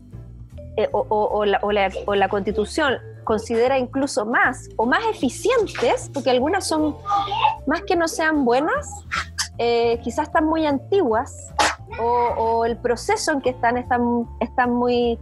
eh, 0.77 0.89
o, 0.93 1.01
o, 1.09 1.45
la, 1.45 1.59
o, 1.63 1.73
la, 1.73 1.91
o 2.07 2.15
la 2.15 2.29
constitución 2.29 2.95
considera 3.25 3.79
incluso 3.79 4.25
más 4.25 4.69
o 4.77 4.87
más 4.87 5.01
eficientes, 5.11 6.11
porque 6.15 6.31
algunas 6.31 6.67
son 6.67 6.97
más 7.67 7.83
que 7.83 7.97
no 7.97 8.09
sean 8.09 8.47
buenas, 8.47 8.89
eh, 9.59 9.99
quizás 10.03 10.29
están 10.29 10.47
muy 10.47 10.67
antiguas 10.67 11.53
o, 11.99 12.65
el 12.65 12.77
proceso 12.77 13.33
en 13.33 13.41
que 13.41 13.51
están 13.51 13.77
están, 13.77 14.27
están 14.41 14.73
muy, 14.73 15.19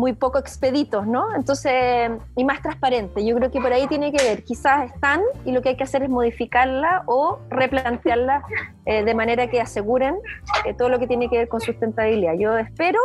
muy 0.00 0.14
poco 0.14 0.38
expeditos, 0.38 1.06
¿no? 1.06 1.34
Entonces, 1.36 2.10
y 2.34 2.44
más 2.44 2.62
transparente. 2.62 3.24
Yo 3.24 3.36
creo 3.36 3.50
que 3.50 3.60
por 3.60 3.70
ahí 3.70 3.86
tiene 3.86 4.10
que 4.10 4.22
ver. 4.24 4.42
Quizás 4.44 4.90
están 4.90 5.20
y 5.44 5.52
lo 5.52 5.60
que 5.60 5.68
hay 5.68 5.76
que 5.76 5.84
hacer 5.84 6.02
es 6.02 6.08
modificarla 6.08 7.02
o 7.06 7.38
replantearla 7.50 8.42
eh, 8.86 9.04
de 9.04 9.14
manera 9.14 9.48
que 9.48 9.60
aseguren 9.60 10.16
eh, 10.64 10.72
todo 10.72 10.88
lo 10.88 10.98
que 10.98 11.06
tiene 11.06 11.28
que 11.28 11.36
ver 11.36 11.48
con 11.48 11.60
sustentabilidad. 11.60 12.32
Yo 12.38 12.56
espero 12.56 12.98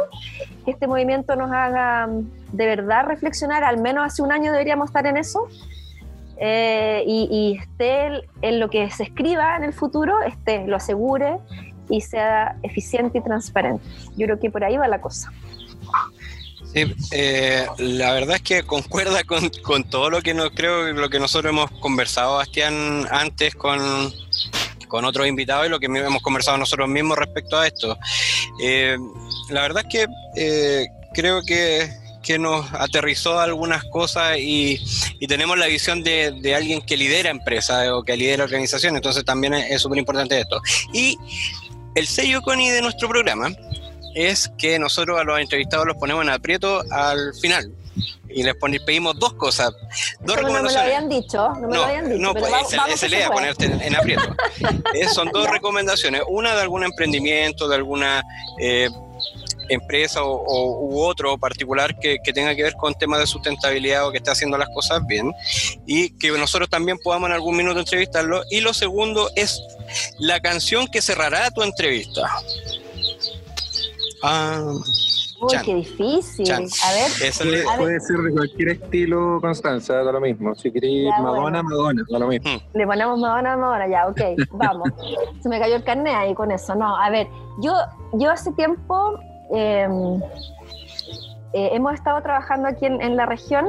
que 0.63 0.71
este 0.71 0.88
movimiento 0.88 1.36
nos 1.36 1.51
haga 1.51 2.08
de 2.53 2.65
verdad 2.65 3.05
reflexionar, 3.05 3.65
al 3.65 3.81
menos 3.81 4.05
hace 4.05 4.21
un 4.21 4.31
año 4.31 4.53
deberíamos 4.53 4.88
estar 4.88 5.05
en 5.05 5.17
eso, 5.17 5.49
eh, 6.38 7.03
y, 7.05 7.58
esté 7.62 8.23
en 8.41 8.60
lo 8.60 8.69
que 8.69 8.89
se 8.91 9.03
escriba 9.03 9.55
en 9.58 9.63
el 9.63 9.73
futuro, 9.73 10.21
esté, 10.21 10.65
lo 10.65 10.75
asegure 10.77 11.38
y 11.89 12.01
sea 12.01 12.58
eficiente 12.63 13.19
y 13.19 13.21
transparente. 13.21 13.84
Yo 14.17 14.25
creo 14.27 14.39
que 14.39 14.49
por 14.49 14.63
ahí 14.63 14.77
va 14.77 14.88
la 14.88 15.01
cosa. 15.01 15.31
Sí, 16.75 16.93
eh, 17.11 17.65
la 17.77 18.11
verdad 18.11 18.35
es 18.35 18.41
que 18.41 18.63
concuerda 18.63 19.23
con, 19.23 19.83
todo 19.85 20.09
lo 20.09 20.21
que 20.21 20.33
no, 20.33 20.51
creo 20.51 20.91
lo 20.91 21.09
que 21.09 21.19
nosotros 21.19 21.51
hemos 21.51 21.71
conversado, 21.79 22.35
Bastián, 22.35 23.07
antes 23.09 23.55
con, 23.55 24.13
con 24.89 25.05
otros 25.05 25.25
invitados 25.25 25.67
y 25.67 25.69
lo 25.69 25.79
que 25.79 25.85
hemos 25.85 26.21
conversado 26.21 26.57
nosotros 26.57 26.89
mismos 26.89 27.17
respecto 27.17 27.57
a 27.57 27.67
esto. 27.67 27.97
Eh, 28.61 28.97
la 29.49 29.61
verdad 29.61 29.85
es 29.88 30.07
que 30.35 30.88
creo 31.13 31.41
que 31.43 31.89
que 32.25 32.39
nos 32.39 32.65
aterrizó 32.73 33.39
algunas 33.39 33.83
cosas 33.85 34.38
y, 34.39 34.81
tenemos 35.27 35.57
la 35.57 35.67
visión 35.67 36.03
de, 36.03 36.53
alguien 36.55 36.81
que 36.81 36.97
lidera 36.97 37.29
empresas 37.29 37.89
o 37.89 38.03
que 38.03 38.15
lidera 38.15 38.43
organizaciones, 38.43 38.97
entonces 38.97 39.23
también 39.25 39.53
es 39.53 39.81
súper 39.81 39.97
importante 39.97 40.39
esto. 40.39 40.61
Y 40.93 41.17
el 41.95 42.05
sello 42.05 42.41
CONI 42.41 42.69
de 42.69 42.81
nuestro 42.81 43.07
programa 43.09 43.49
es 44.15 44.51
que 44.58 44.80
nosotros 44.80 45.19
a 45.19 45.23
los 45.23 45.39
entrevistados 45.39 45.86
los 45.86 45.97
ponemos 45.97 46.23
en 46.23 46.30
aprieto 46.30 46.84
al 46.91 47.34
final. 47.36 47.71
Y 48.30 48.43
les 48.43 48.56
pedimos 48.86 49.17
dos 49.17 49.34
cosas. 49.34 49.71
Dos. 50.19 50.41
No 50.41 50.51
me 50.51 50.62
lo 50.62 50.80
habían 50.80 51.08
dicho. 51.08 51.49
No, 51.62 51.67
me 51.67 51.75
lo 51.78 51.84
habían 51.84 52.10
dicho, 52.10 52.21
no 52.21 52.34
pues 52.34 52.51
ese, 52.89 53.08
le 53.08 53.25
ponerte 53.28 53.65
en, 53.65 53.95
aprieto. 53.95 54.36
son 55.13 55.30
dos 55.32 55.49
recomendaciones. 55.49 56.21
Una 56.28 56.54
de 56.54 56.62
algún 56.62 56.84
emprendimiento, 56.84 57.69
de 57.69 57.75
alguna 57.75 58.21
eh, 58.60 58.89
empresa 59.69 60.23
o, 60.23 60.89
u 60.89 61.01
otro 61.01 61.38
particular 61.38 61.97
que, 61.99 62.19
tenga 62.34 62.56
que 62.56 62.63
ver 62.63 62.73
con 62.73 62.93
temas 62.93 63.19
de 63.19 63.28
sustentabilidad 63.28 64.08
o 64.08 64.12
que 64.12 64.17
esté 64.17 64.32
haciendo 64.32 64.58
las 64.58 64.69
cosas 64.69 65.06
bien 65.08 65.32
y 65.86 66.10
que 66.17 66.32
nosotros 66.32 66.69
también 66.69 66.97
podamos 66.97 67.30
en 67.30 67.36
algún 67.36 67.56
minuto 67.56 67.80
entrevistarlo. 67.80 68.43
Y 68.49 68.62
lo 68.62 68.73
segundo 68.73 69.30
es 69.36 69.62
la 70.19 70.39
canción 70.39 70.88
que 70.88 71.01
cerrará 71.01 71.51
tu 71.51 71.63
entrevista. 71.63 72.30
Ah, 74.27 74.73
Uy, 75.41 75.57
qué 75.63 75.75
difícil. 75.75 76.51
A 76.51 76.59
ver, 76.59 77.11
puede, 77.77 77.99
ser 77.99 78.17
de 78.17 78.31
cualquier 78.31 78.69
estilo, 78.69 79.39
Constanza, 79.41 80.01
da 80.01 80.11
lo 80.11 80.21
mismo. 80.21 80.55
Si 80.55 80.71
queréis 80.71 81.09
Madonna, 81.21 81.61
Madonna, 81.61 82.03
da 82.09 82.19
lo 82.19 82.27
mismo. 82.27 82.49
Hmm. 82.49 82.77
Le 82.77 82.88
ponemos 82.88 83.19
Madonna, 83.19 83.57
Madonna, 83.57 83.88
ya, 83.88 84.07
ok, 84.07 84.21
vamos. 84.51 84.89
Se 85.43 85.49
me 85.49 85.59
cayó 85.59 85.75
el 85.75 85.83
carnet 85.83 86.15
ahí 86.15 86.33
con 86.33 86.51
eso. 86.51 86.73
No, 86.73 86.95
a 86.95 87.09
ver, 87.09 87.27
yo, 87.61 87.73
yo 88.13 88.31
hace 88.31 88.51
tiempo 88.53 89.19
Em, 89.51 90.21
eh, 91.53 91.69
hemos 91.73 91.93
estado 91.93 92.21
trabajando 92.21 92.67
aquí 92.67 92.85
en, 92.85 93.15
la 93.15 93.25
región 93.25 93.65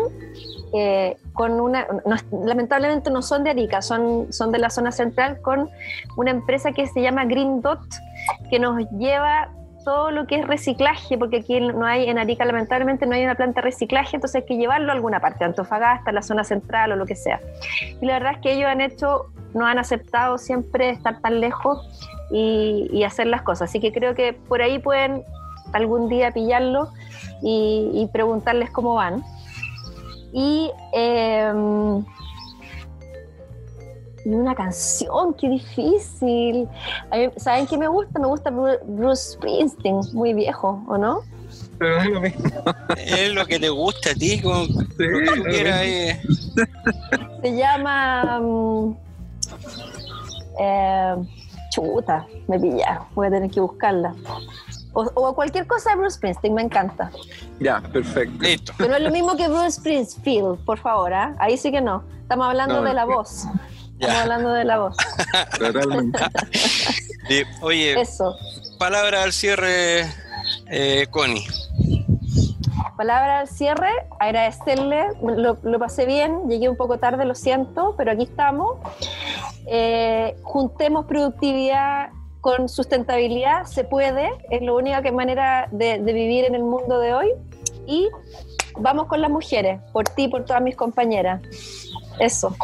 eh, 0.74 1.16
con 1.34 1.60
una, 1.60 1.86
lamentablemente 2.32 3.10
no 3.10 3.22
son 3.22 3.44
de 3.44 3.50
Arica, 3.50 3.82
son, 3.82 4.32
son 4.32 4.50
de 4.50 4.58
la 4.58 4.70
zona 4.70 4.90
central, 4.90 5.40
con 5.40 5.70
una 6.16 6.32
empresa 6.32 6.72
que 6.72 6.86
se 6.88 7.02
llama 7.02 7.24
Green 7.26 7.62
Dot, 7.62 7.80
que 8.50 8.58
nos 8.58 8.82
lleva 8.98 9.50
todo 9.86 10.10
lo 10.10 10.26
que 10.26 10.34
es 10.34 10.46
reciclaje, 10.46 11.16
porque 11.16 11.36
aquí 11.36 11.60
no 11.60 11.86
hay, 11.86 12.08
en 12.08 12.18
Arica 12.18 12.44
lamentablemente 12.44 13.06
no 13.06 13.14
hay 13.14 13.22
una 13.22 13.36
planta 13.36 13.60
de 13.60 13.66
reciclaje, 13.66 14.16
entonces 14.16 14.42
hay 14.42 14.46
que 14.48 14.56
llevarlo 14.56 14.90
a 14.90 14.96
alguna 14.96 15.20
parte, 15.20 15.44
Antofagasta, 15.44 16.10
la 16.10 16.22
zona 16.22 16.42
central 16.42 16.90
o 16.90 16.96
lo 16.96 17.06
que 17.06 17.14
sea. 17.14 17.40
Y 18.00 18.04
la 18.04 18.14
verdad 18.14 18.32
es 18.32 18.38
que 18.40 18.54
ellos 18.54 18.68
han 18.68 18.80
hecho, 18.80 19.26
no 19.54 19.64
han 19.64 19.78
aceptado 19.78 20.38
siempre 20.38 20.90
estar 20.90 21.20
tan 21.20 21.38
lejos 21.38 21.88
y, 22.32 22.88
y 22.92 23.04
hacer 23.04 23.28
las 23.28 23.42
cosas. 23.42 23.70
Así 23.70 23.78
que 23.78 23.92
creo 23.92 24.16
que 24.16 24.32
por 24.32 24.60
ahí 24.60 24.80
pueden 24.80 25.22
algún 25.72 26.08
día 26.08 26.32
pillarlo 26.32 26.90
y, 27.40 28.08
preguntarles 28.12 28.70
cómo 28.70 28.94
van. 28.94 29.22
Y 30.32 30.72
em, 30.92 32.04
Y 34.26 34.30
una 34.30 34.56
canción, 34.56 35.34
qué 35.34 35.48
difícil. 35.48 36.68
¿Saben 37.36 37.64
qué 37.68 37.78
me 37.78 37.86
gusta? 37.86 38.18
Me 38.18 38.26
gusta 38.26 38.50
Bruce 38.50 39.34
Springsteen, 39.34 40.00
muy 40.14 40.34
viejo, 40.34 40.82
¿o 40.88 40.98
no? 40.98 41.20
Pero 41.78 41.98
es 41.98 42.06
lo 42.06 42.20
mismo. 42.20 42.44
Es 42.96 43.32
lo 43.32 43.46
que 43.46 43.60
te 43.60 43.68
gusta 43.68 44.10
a 44.10 44.14
ti, 44.14 44.42
con 44.42 44.66
lo 44.66 44.66
que 44.66 45.36
tú 45.36 45.42
quieras. 45.44 45.80
Eh. 45.84 46.20
Se 47.40 47.56
llama. 47.56 48.40
Mm, 48.40 48.96
eh, 50.58 51.14
chuta, 51.70 52.26
me 52.48 52.58
pilla. 52.58 53.02
Voy 53.14 53.28
a 53.28 53.30
tener 53.30 53.48
que 53.48 53.60
buscarla. 53.60 54.12
O, 54.92 55.34
cualquier 55.36 55.68
cosa 55.68 55.90
de 55.90 55.96
Bruce 55.98 56.16
Springsteen, 56.16 56.52
me 56.52 56.62
encanta. 56.62 57.12
Ya, 57.60 57.80
perfecto. 57.80 58.42
Listo. 58.42 58.72
Pero 58.76 58.96
es 58.96 59.02
lo 59.02 59.12
mismo 59.12 59.36
que 59.36 59.46
Bruce 59.46 59.70
Springsteen, 59.72 60.56
por 60.64 60.78
favor, 60.78 61.14
¿ah? 61.14 61.36
ahí 61.38 61.56
sí 61.56 61.70
que 61.70 61.80
no. 61.80 62.02
Estamos 62.22 62.48
hablando 62.48 62.82
de 62.82 62.92
la 62.92 63.04
voz. 63.04 63.46
Estamos 63.98 64.22
hablando 64.22 64.52
de 64.52 64.64
la 64.64 64.78
voz. 64.78 64.96
Totalmente. 65.58 66.18
oye, 67.62 68.00
Eso. 68.00 68.36
palabra 68.78 69.22
al 69.22 69.32
cierre, 69.32 70.06
eh, 70.70 71.06
Connie. 71.10 71.46
Palabra 72.96 73.40
al 73.40 73.48
cierre, 73.48 73.90
agradecerle, 74.18 75.08
lo, 75.22 75.58
lo, 75.62 75.78
pasé 75.78 76.06
bien, 76.06 76.48
llegué 76.48 76.68
un 76.68 76.76
poco 76.76 76.98
tarde, 76.98 77.24
lo 77.24 77.34
siento, 77.34 77.94
pero 77.96 78.12
aquí 78.12 78.24
estamos. 78.24 78.78
Eh, 79.66 80.36
juntemos 80.42 81.06
productividad 81.06 82.10
con 82.40 82.68
sustentabilidad, 82.68 83.64
se 83.64 83.82
puede, 83.82 84.30
es 84.50 84.62
la 84.62 84.72
única 84.72 85.02
manera 85.10 85.68
de, 85.72 85.98
vivir 85.98 86.44
en 86.44 86.54
el 86.54 86.62
mundo 86.62 87.00
de 87.00 87.12
hoy. 87.12 87.32
Y 87.86 88.08
vamos 88.78 89.08
con 89.08 89.20
las 89.20 89.30
mujeres, 89.30 89.80
por 89.92 90.08
ti, 90.08 90.28
por 90.28 90.44
todas 90.44 90.62
mis 90.62 90.76
compañeras. 90.76 91.42
Eso. 92.20 92.54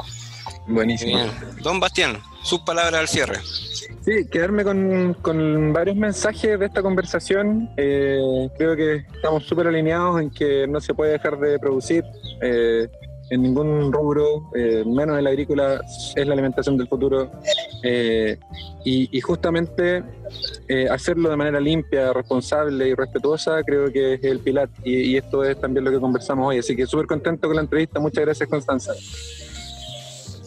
Buenísimo. 0.66 1.18
Don 1.62 1.81
Bastián, 1.81 2.18
sus 2.42 2.61
palabras 2.61 3.01
al 3.01 3.09
cierre. 3.09 3.38
Sí, 4.05 4.27
quedarme 4.31 4.64
con, 4.64 5.14
con 5.22 5.72
varios 5.72 5.96
mensajes 5.96 6.59
de 6.59 6.66
esta 6.66 6.83
conversación. 6.83 7.70
Eh, 7.77 8.48
creo 8.57 8.75
que 8.75 9.05
estamos 9.14 9.44
súper 9.44 9.68
alineados 9.68 10.20
en 10.20 10.31
que 10.31 10.66
no 10.66 10.81
se 10.81 10.94
puede 10.94 11.12
dejar 11.12 11.38
de 11.38 11.59
producir. 11.59 12.05
Eh, 12.40 12.88
en 13.33 13.40
ningún 13.40 13.90
rubro, 13.90 14.51
eh, 14.55 14.85
menos 14.87 15.16
en 15.16 15.25
la 15.25 15.31
agrícola, 15.31 15.81
es 16.14 16.27
la 16.27 16.35
alimentación 16.35 16.77
del 16.77 16.87
futuro. 16.87 17.31
Eh, 17.83 18.38
y, 18.85 19.20
justamente 19.22 20.03
eh, 20.68 20.87
hacerlo 20.90 21.31
de 21.31 21.37
manera 21.37 21.59
limpia, 21.59 22.12
responsable 22.12 22.88
y 22.88 22.94
respetuosa, 22.94 23.62
creo 23.62 23.90
que 23.90 24.14
es 24.14 24.25
el 24.25 24.40
pilar. 24.40 24.68
Y, 24.85 25.16
esto 25.16 25.44
es 25.44 25.59
también 25.59 25.85
lo 25.85 25.90
que 25.90 25.98
conversamos 25.98 26.46
hoy. 26.46 26.59
Así 26.59 26.77
que 26.77 26.87
súper 26.87 27.07
contento 27.07 27.46
con 27.48 27.57
la 27.57 27.62
entrevista. 27.62 27.98
Muchas 28.01 28.22
gracias, 28.22 28.48
Constanza. 28.51 28.92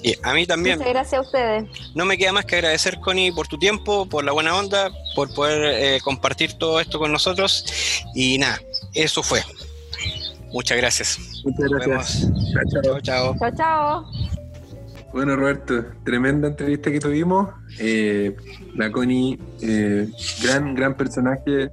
Y 0.02 0.16
a 0.22 0.34
mí 0.34 0.46
también. 0.46 0.78
Muchas 0.78 0.94
gracias 0.94 1.20
a 1.20 1.22
ustedes. 1.22 1.66
No 1.96 2.06
me 2.06 2.18
queda 2.18 2.32
más 2.32 2.46
que 2.46 2.56
agradecer, 2.56 3.00
Connie, 3.00 3.32
por 3.32 3.48
tu 3.48 3.58
tiempo, 3.58 4.08
por 4.08 4.24
la 4.24 4.32
buena 4.32 4.56
onda, 4.56 4.92
por 5.16 5.34
poder 5.34 6.02
compartir 6.02 6.54
todo 6.54 6.80
esto 6.80 7.00
con 7.00 7.12
nosotros. 7.12 7.66
Y 8.14 8.38
nada, 8.38 8.60
eso 8.94 9.24
fue. 9.24 9.42
Muchas 10.52 10.78
gracias. 10.78 11.20
Muchas 11.44 11.70
gracias. 11.70 12.30
Chao, 12.72 13.02
chao. 13.02 13.36
Chao, 13.40 13.52
chao. 13.58 14.06
Bueno, 15.16 15.38
Roberto, 15.38 15.86
tremenda 16.04 16.50
entrevista 16.50 16.92
que 16.92 17.00
tuvimos. 17.00 17.50
Eh, 17.80 18.36
la 18.76 18.92
Connie, 18.92 19.40
eh, 19.62 20.10
gran, 20.44 20.76
gran 20.76 20.98
personaje, 20.98 21.72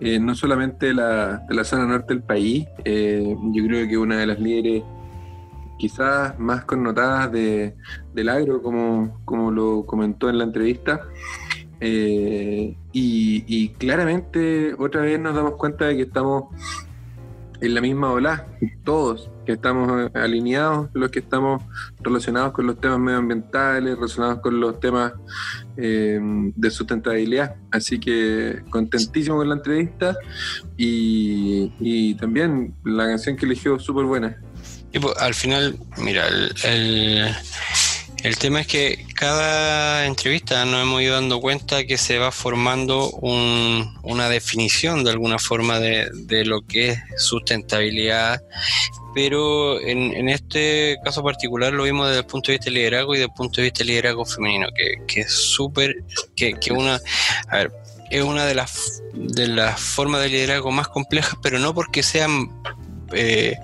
eh, 0.00 0.18
no 0.18 0.34
solamente 0.34 0.86
de 0.86 0.94
la, 0.94 1.44
de 1.46 1.54
la, 1.54 1.62
zona 1.64 1.84
norte 1.84 2.14
del 2.14 2.22
país, 2.22 2.66
yo 2.84 3.66
creo 3.66 3.86
que 3.86 3.98
una 3.98 4.16
de 4.16 4.26
las 4.26 4.38
líderes 4.38 4.82
quizás 5.78 6.38
más 6.38 6.64
connotadas 6.64 7.32
de, 7.32 7.74
del 8.12 8.28
agro, 8.28 8.62
como, 8.62 9.20
como 9.24 9.50
lo 9.50 9.84
comentó 9.86 10.28
en 10.28 10.38
la 10.38 10.44
entrevista. 10.44 11.02
y, 11.80 12.76
y 12.92 13.68
claramente 13.70 14.74
otra 14.78 15.02
vez 15.02 15.20
nos 15.20 15.34
damos 15.34 15.54
cuenta 15.56 15.86
de 15.86 15.96
que 15.96 16.02
estamos 16.02 16.44
en 17.60 17.74
la 17.74 17.80
misma 17.80 18.10
ola, 18.12 18.46
todos, 18.84 19.30
que 19.46 19.52
estamos 19.52 20.10
alineados, 20.14 20.90
los 20.92 21.10
que 21.10 21.20
estamos 21.20 21.62
relacionados 22.00 22.52
con 22.52 22.66
los 22.66 22.78
temas 22.80 22.98
medioambientales, 22.98 23.96
relacionados 23.96 24.40
con 24.40 24.60
los 24.60 24.78
temas 24.80 25.12
eh, 25.76 26.20
de 26.54 26.70
sustentabilidad. 26.70 27.56
Así 27.70 27.98
que 27.98 28.62
contentísimo 28.70 29.36
con 29.36 29.48
la 29.48 29.54
entrevista 29.54 30.16
y, 30.76 32.14
también 32.16 32.74
la 32.84 33.06
canción 33.06 33.36
que 33.36 33.46
eligió 33.46 33.78
súper 33.78 34.04
buena. 34.04 34.36
Y 34.94 34.98
pues, 35.00 35.14
al 35.18 35.34
final, 35.34 35.76
mira, 35.98 36.26
el 36.28 37.34
el 38.24 38.38
tema 38.38 38.62
es 38.62 38.66
que 38.66 39.04
cada 39.14 40.06
entrevista 40.06 40.64
nos 40.64 40.80
hemos 40.80 41.02
ido 41.02 41.12
dando 41.12 41.42
cuenta 41.42 41.84
que 41.84 41.98
se 41.98 42.16
va 42.16 42.32
formando 42.32 43.10
una 43.10 44.30
definición 44.30 45.04
de 45.04 45.10
alguna 45.10 45.38
forma 45.38 45.78
de, 45.78 46.08
lo 46.46 46.62
que 46.62 46.88
es 46.88 46.98
sustentabilidad, 47.18 48.40
pero 49.14 49.78
en, 49.78 50.30
este 50.30 50.96
caso 51.04 51.22
particular 51.22 51.74
lo 51.74 51.84
vimos 51.84 52.08
desde 52.08 52.20
el 52.20 52.26
punto 52.26 52.50
de 52.50 52.52
vista 52.52 52.64
del 52.64 52.74
liderazgo 52.74 53.14
y 53.14 53.18
desde 53.18 53.30
el 53.30 53.36
punto 53.36 53.56
de 53.60 53.64
vista 53.64 53.78
del 53.80 53.88
liderazgo 53.88 54.24
femenino, 54.24 54.68
que, 55.06 55.20
es 55.20 55.30
súper, 55.30 55.94
que, 56.34 56.54
que 56.54 56.72
una, 56.72 56.98
a 57.48 57.56
ver, 57.58 57.72
es 58.10 58.22
una 58.22 58.46
de 58.46 58.54
las, 58.54 59.02
de 59.12 59.48
las 59.48 59.78
formas 59.78 60.22
de 60.22 60.30
liderazgo 60.30 60.70
más 60.70 60.88
complejas, 60.88 61.34
pero 61.42 61.58
no 61.58 61.74
porque 61.74 62.02
sean 62.02 62.48
eh, 63.14 63.56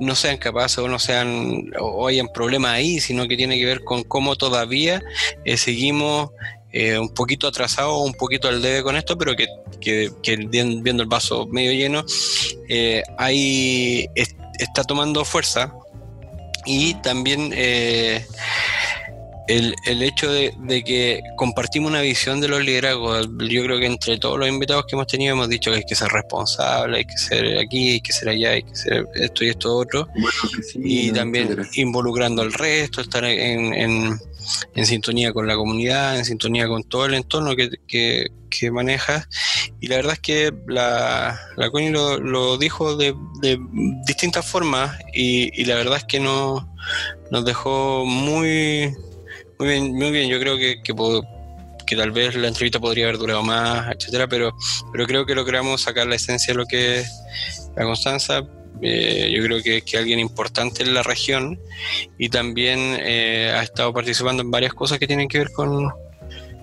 no 0.00 0.14
sean 0.14 0.36
capaces 0.36 0.78
o 0.78 0.88
no 0.88 0.98
sean 0.98 1.70
o, 1.78 2.06
hayan 2.06 2.28
problemas 2.28 2.72
ahí, 2.72 3.00
sino 3.00 3.26
que 3.28 3.36
tiene 3.36 3.58
que 3.58 3.64
ver 3.64 3.84
con 3.84 4.02
cómo 4.04 4.36
todavía 4.36 5.02
eh, 5.44 5.56
seguimos 5.56 6.30
eh, 6.72 6.98
un 6.98 7.12
poquito 7.12 7.46
atrasados, 7.46 8.00
un 8.00 8.14
poquito 8.14 8.48
al 8.48 8.62
debe 8.62 8.82
con 8.82 8.96
esto, 8.96 9.16
pero 9.16 9.34
que, 9.36 9.48
viendo 10.48 11.02
el 11.02 11.08
vaso 11.08 11.46
medio 11.46 11.72
lleno, 11.72 12.04
ahí 13.18 14.06
está 14.58 14.82
tomando 14.84 15.24
fuerza. 15.24 15.74
Y 16.66 16.94
también 17.02 17.52
el, 19.46 19.74
el 19.86 20.02
hecho 20.02 20.30
de, 20.32 20.54
que 20.84 21.22
compartimos 21.36 21.90
una 21.90 22.00
visión 22.00 22.40
de 22.40 22.48
los 22.48 22.64
liderazgos, 22.64 23.28
yo 23.38 23.62
creo 23.64 23.78
que 23.78 23.86
entre 23.86 24.18
todos 24.18 24.38
los 24.38 24.48
invitados 24.48 24.84
que 24.86 24.96
hemos 24.96 25.06
tenido 25.06 25.34
hemos 25.34 25.48
dicho 25.48 25.70
que 25.70 25.78
hay 25.78 25.84
que 25.84 25.94
ser 25.94 26.08
responsable, 26.08 26.98
hay 26.98 27.04
que 27.04 27.18
ser 27.18 27.58
aquí, 27.58 27.90
hay 27.90 28.00
que 28.00 28.12
ser 28.12 28.30
allá, 28.30 28.50
hay 28.50 28.62
que 28.62 28.74
ser 28.74 29.06
esto 29.14 29.44
y 29.44 29.48
esto 29.48 29.76
otro, 29.76 30.08
y 30.74 31.12
también 31.12 31.58
involucrando 31.74 32.42
al 32.42 32.52
resto, 32.52 33.02
estar 33.02 33.24
en, 33.24 33.74
en, 33.74 34.18
en, 34.74 34.86
sintonía 34.86 35.32
con 35.32 35.46
la 35.46 35.56
comunidad, 35.56 36.18
en 36.18 36.24
sintonía 36.24 36.66
con 36.66 36.82
todo 36.84 37.04
el 37.04 37.14
entorno 37.14 37.54
que, 37.54 37.70
que, 37.86 38.28
que 38.48 38.70
manejas. 38.70 39.28
Y 39.80 39.88
la 39.88 39.96
verdad 39.96 40.14
es 40.14 40.20
que 40.20 40.54
la, 40.68 41.38
la 41.56 41.70
Connie 41.70 41.90
lo, 41.90 42.18
lo 42.18 42.56
dijo 42.56 42.96
de, 42.96 43.14
de, 43.42 43.58
distintas 44.06 44.46
formas 44.46 44.98
y, 45.12 45.60
y 45.60 45.66
la 45.66 45.74
verdad 45.74 45.98
es 45.98 46.04
que 46.04 46.20
no, 46.20 46.74
nos 47.30 47.44
dejó 47.44 48.04
muy 48.06 48.94
muy 49.58 49.68
bien, 49.68 49.94
muy 49.94 50.10
bien. 50.10 50.28
Yo 50.28 50.38
creo 50.40 50.56
que, 50.56 50.82
que, 50.82 51.96
tal 51.96 52.10
vez 52.10 52.34
la 52.34 52.48
entrevista 52.48 52.80
podría 52.80 53.04
haber 53.04 53.18
durado 53.18 53.42
más, 53.42 53.94
etcétera, 53.94 54.26
pero, 54.26 54.52
pero 54.92 55.06
creo 55.06 55.26
que 55.26 55.34
logramos 55.34 55.82
sacar 55.82 56.06
la 56.06 56.16
esencia 56.16 56.52
de 56.52 56.58
lo 56.58 56.66
que 56.66 57.00
es 57.00 57.12
la 57.76 57.84
Constanza. 57.84 58.42
Eh, 58.82 59.30
yo 59.32 59.42
creo 59.44 59.62
que 59.62 59.78
es 59.78 59.94
alguien 59.94 60.18
importante 60.18 60.82
en 60.82 60.92
la 60.94 61.02
región 61.02 61.60
y 62.18 62.28
también 62.28 62.78
eh, 63.00 63.52
ha 63.54 63.62
estado 63.62 63.92
participando 63.92 64.42
en 64.42 64.50
varias 64.50 64.74
cosas 64.74 64.98
que 64.98 65.06
tienen 65.06 65.28
que 65.28 65.38
ver 65.38 65.52
con, 65.52 65.90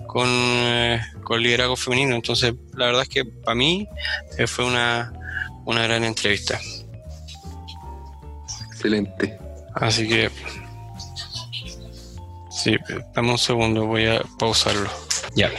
con, 0.06 0.28
eh, 0.28 1.00
con 1.24 1.42
liderazgo 1.42 1.76
femenino. 1.76 2.14
Entonces, 2.14 2.54
la 2.76 2.86
verdad 2.86 3.02
es 3.02 3.08
que 3.08 3.24
para 3.24 3.54
mí 3.54 3.88
fue 4.46 4.66
una, 4.66 5.12
una 5.64 5.82
gran 5.84 6.04
entrevista. 6.04 6.60
Excelente. 8.70 9.38
Así 9.74 10.06
que 10.06 10.30
Sí, 12.52 12.76
dame 13.14 13.30
un 13.30 13.38
segundo, 13.38 13.86
voy 13.86 14.06
a 14.06 14.22
pausarlo. 14.38 14.90
Ya. 15.34 15.50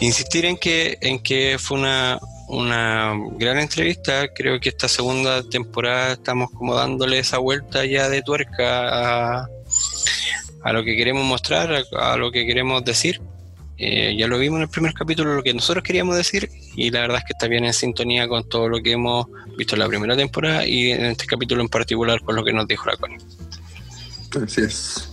Insistir 0.00 0.46
en 0.46 0.56
que, 0.56 0.96
en 1.00 1.18
que 1.18 1.56
fue 1.58 1.78
una, 1.78 2.18
una 2.48 3.14
gran 3.36 3.58
entrevista. 3.58 4.28
Creo 4.32 4.58
que 4.60 4.70
esta 4.70 4.88
segunda 4.88 5.42
temporada 5.42 6.12
estamos 6.12 6.50
como 6.50 6.74
dándole 6.74 7.18
esa 7.18 7.38
vuelta 7.38 7.84
ya 7.84 8.08
de 8.08 8.22
tuerca 8.22 9.40
a, 9.40 9.48
a 10.62 10.72
lo 10.72 10.82
que 10.84 10.96
queremos 10.96 11.24
mostrar, 11.24 11.84
a, 11.92 12.16
lo 12.16 12.32
que 12.32 12.46
queremos 12.46 12.84
decir. 12.84 13.20
Eh, 13.78 14.14
ya 14.16 14.26
lo 14.26 14.38
vimos 14.38 14.58
en 14.58 14.62
el 14.62 14.68
primer 14.68 14.94
capítulo, 14.94 15.34
lo 15.34 15.42
que 15.42 15.52
nosotros 15.52 15.82
queríamos 15.82 16.16
decir, 16.16 16.48
y 16.76 16.90
la 16.90 17.00
verdad 17.00 17.18
es 17.18 17.24
que 17.24 17.32
está 17.32 17.48
bien 17.48 17.64
en 17.64 17.72
sintonía 17.72 18.28
con 18.28 18.48
todo 18.48 18.68
lo 18.68 18.80
que 18.80 18.92
hemos 18.92 19.26
visto 19.56 19.74
en 19.74 19.80
la 19.80 19.88
primera 19.88 20.16
temporada 20.16 20.64
y 20.64 20.92
en 20.92 21.06
este 21.06 21.26
capítulo 21.26 21.62
en 21.62 21.68
particular 21.68 22.20
con 22.20 22.36
lo 22.36 22.44
que 22.44 22.52
nos 22.52 22.68
dijo 22.68 22.86
la 22.86 22.96
Connie. 22.96 23.18
Así 24.40 24.60
es. 24.60 25.11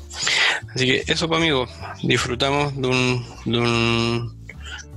Así 0.74 0.86
que 0.86 1.04
eso, 1.08 1.28
pues, 1.28 1.40
amigos, 1.40 1.70
disfrutamos 2.04 2.76
de 2.76 2.88
un, 2.88 3.26
de 3.46 3.58
un 3.58 4.40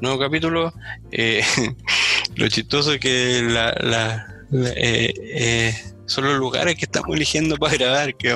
nuevo 0.01 0.19
capítulo. 0.19 0.73
Eh, 1.11 1.43
lo 2.37 2.49
chistoso 2.49 2.93
es 2.93 3.01
que 3.01 3.43
la, 3.43 4.27
eh, 4.53 5.15
eh, 5.17 5.75
son 6.07 6.25
los 6.25 6.39
lugares 6.39 6.77
que 6.77 6.85
estamos 6.85 7.15
eligiendo 7.17 7.57
para 7.57 7.77
grabar, 7.77 8.15
que 8.17 8.33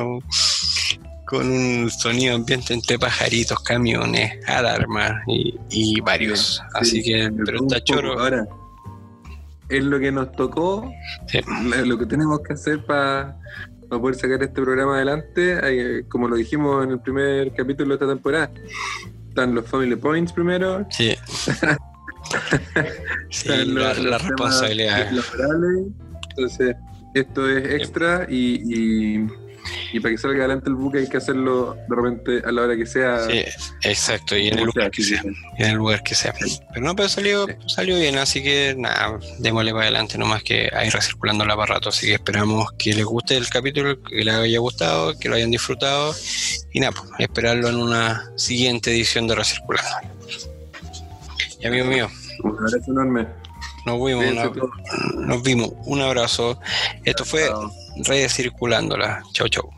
con 1.26 1.50
un 1.50 1.90
sonido 1.90 2.36
ambiente 2.36 2.72
entre 2.72 2.98
pajaritos, 2.98 3.58
camiones, 3.60 4.38
alarmas 4.46 5.22
y, 5.26 6.00
varios. 6.00 6.62
Así 6.74 7.02
que, 7.02 7.30
pero 7.44 7.62
está 7.62 7.82
choro. 7.82 8.18
Ahora, 8.20 8.46
es 9.68 9.82
lo 9.82 9.98
que 9.98 10.12
nos 10.12 10.30
tocó, 10.32 10.92
lo 11.84 11.98
que 11.98 12.06
tenemos 12.06 12.40
que 12.46 12.54
hacer 12.54 12.84
para 12.86 13.36
poder 13.88 14.16
sacar 14.16 14.42
este 14.42 14.62
programa 14.62 14.96
adelante. 14.96 16.04
como 16.08 16.28
lo 16.28 16.36
dijimos 16.36 16.84
en 16.84 16.92
el 16.92 17.00
primer 17.00 17.52
capítulo 17.54 17.90
de 17.90 17.94
esta 17.94 18.06
temporada, 18.06 18.50
están 19.28 19.54
los 19.54 19.66
Family 19.66 19.96
Points 19.96 20.32
primero. 20.32 20.86
Sí. 20.90 21.14
sí 23.30 23.48
la, 23.66 23.92
responsabilidad. 23.92 25.10
Entonces, 26.30 26.76
esto 27.14 27.48
es 27.48 27.74
extra 27.74 28.26
y 28.28 29.16
y 29.16 29.26
para 30.00 30.14
que 30.14 30.18
salga 30.18 30.38
adelante 30.40 30.68
el 30.68 30.76
buque 30.76 30.98
hay 30.98 31.08
que 31.08 31.16
hacerlo 31.16 31.76
de 31.88 31.96
repente 31.96 32.42
a 32.46 32.52
la 32.52 32.62
hora 32.62 32.76
que 32.76 32.86
sea. 32.86 33.26
Sí, 33.28 33.44
exacto, 33.82 34.36
y 34.36 34.48
en 34.48 34.58
el 34.58 34.66
lugar 34.66 34.90
que 34.90 35.02
sea. 35.02 35.22
en 35.58 35.66
el 35.66 35.76
lugar 35.76 36.02
que 36.02 36.14
sea. 36.14 36.34
Pero 36.72 36.86
no, 36.86 36.94
pero 36.94 37.08
salió, 37.08 37.46
salió 37.66 37.98
bien, 37.98 38.18
así 38.18 38.42
que 38.42 38.74
nada, 38.76 39.18
démosle 39.38 39.72
para 39.72 39.84
adelante 39.84 40.18
nomás 40.18 40.42
que 40.42 40.70
hay 40.72 40.90
recirculando 40.90 41.44
el 41.44 41.50
aparato. 41.50 41.88
Así 41.88 42.06
que 42.06 42.14
esperamos 42.14 42.72
que 42.78 42.94
les 42.94 43.04
guste 43.04 43.36
el 43.36 43.48
capítulo, 43.48 44.02
que 44.02 44.24
les 44.24 44.34
haya 44.34 44.58
gustado, 44.58 45.18
que 45.18 45.28
lo 45.28 45.36
hayan 45.36 45.50
disfrutado. 45.50 46.14
Y 46.72 46.80
nada, 46.80 46.92
pues, 46.92 47.10
esperarlo 47.18 47.68
en 47.68 47.76
una 47.76 48.30
siguiente 48.36 48.90
edición 48.90 49.26
de 49.26 49.34
Recirculando. 49.34 49.90
Y 51.60 51.66
amigo 51.66 51.86
mío. 51.86 52.08
Un 52.42 52.56
abrazo 52.58 52.90
enorme. 52.90 53.26
Nos 53.86 54.04
vimos, 54.04 54.24
nos 55.16 55.42
vimos. 55.42 55.70
Un 55.84 56.02
abrazo. 56.02 56.58
Esto 57.04 57.24
fue 57.24 57.48
redes 58.04 58.34
circulándola. 58.34 59.22
Chau, 59.32 59.48
chau. 59.48 59.70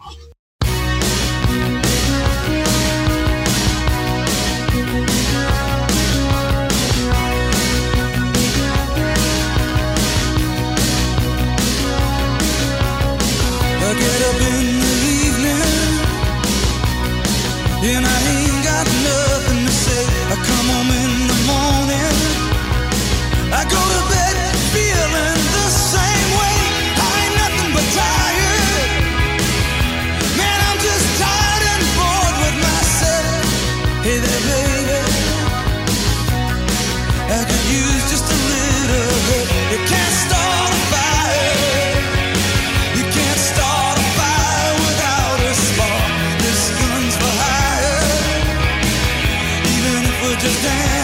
stand 50.69 50.98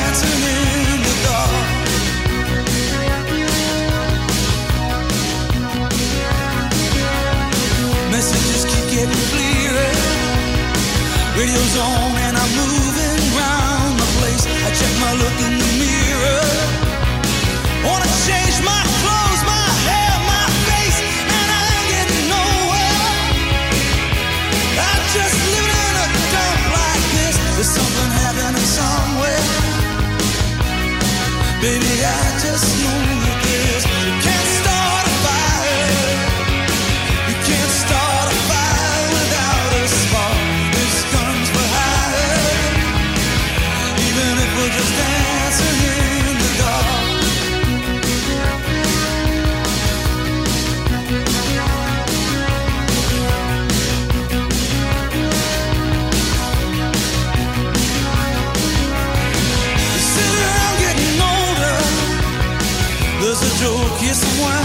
joke 63.64 64.02
is 64.02 64.20
why 64.40 64.60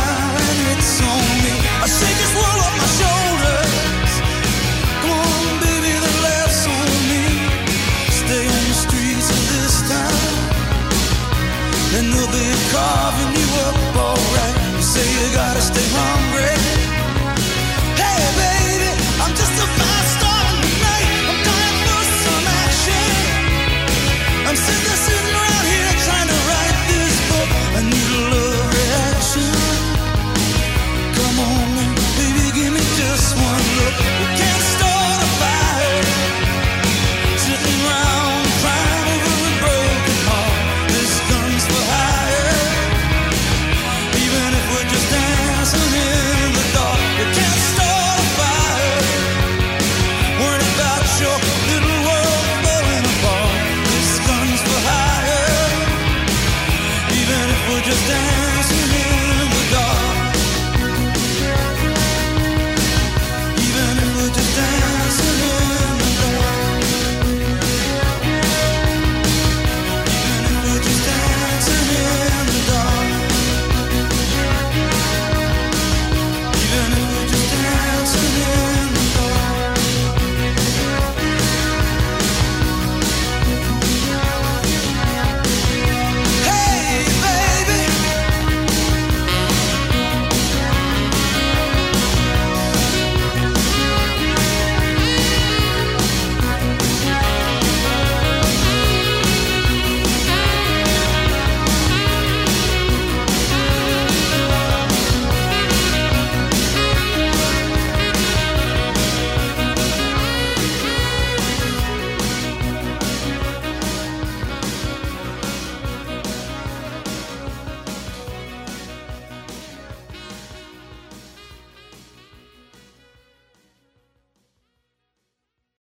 it's 0.75 0.99
on 0.99 1.27
me. 1.43 1.55
I 1.83 1.87
shake 1.87 2.17
this 2.23 2.33
world 2.35 2.59
off 2.65 2.75
my 2.83 2.89
shoulders. 2.99 4.11
Come 4.99 5.11
on, 5.23 5.45
baby, 5.63 5.93
the 6.05 6.13
laughs 6.27 6.61
on 6.77 6.89
me. 7.09 7.23
Stay 8.21 8.43
on 8.55 8.63
the 8.71 8.77
streets 8.85 9.27
of 9.35 9.41
this 9.53 9.75
town, 9.93 10.27
and 11.95 12.05
they'll 12.11 12.33
be 12.39 12.47
carving 12.75 13.31
you 13.39 13.49
up 13.67 13.77
alright. 14.03 14.55
You 14.75 14.83
say 14.93 15.05
you 15.15 15.25
gotta 15.33 15.61
stay 15.61 15.87
humble. 15.95 16.28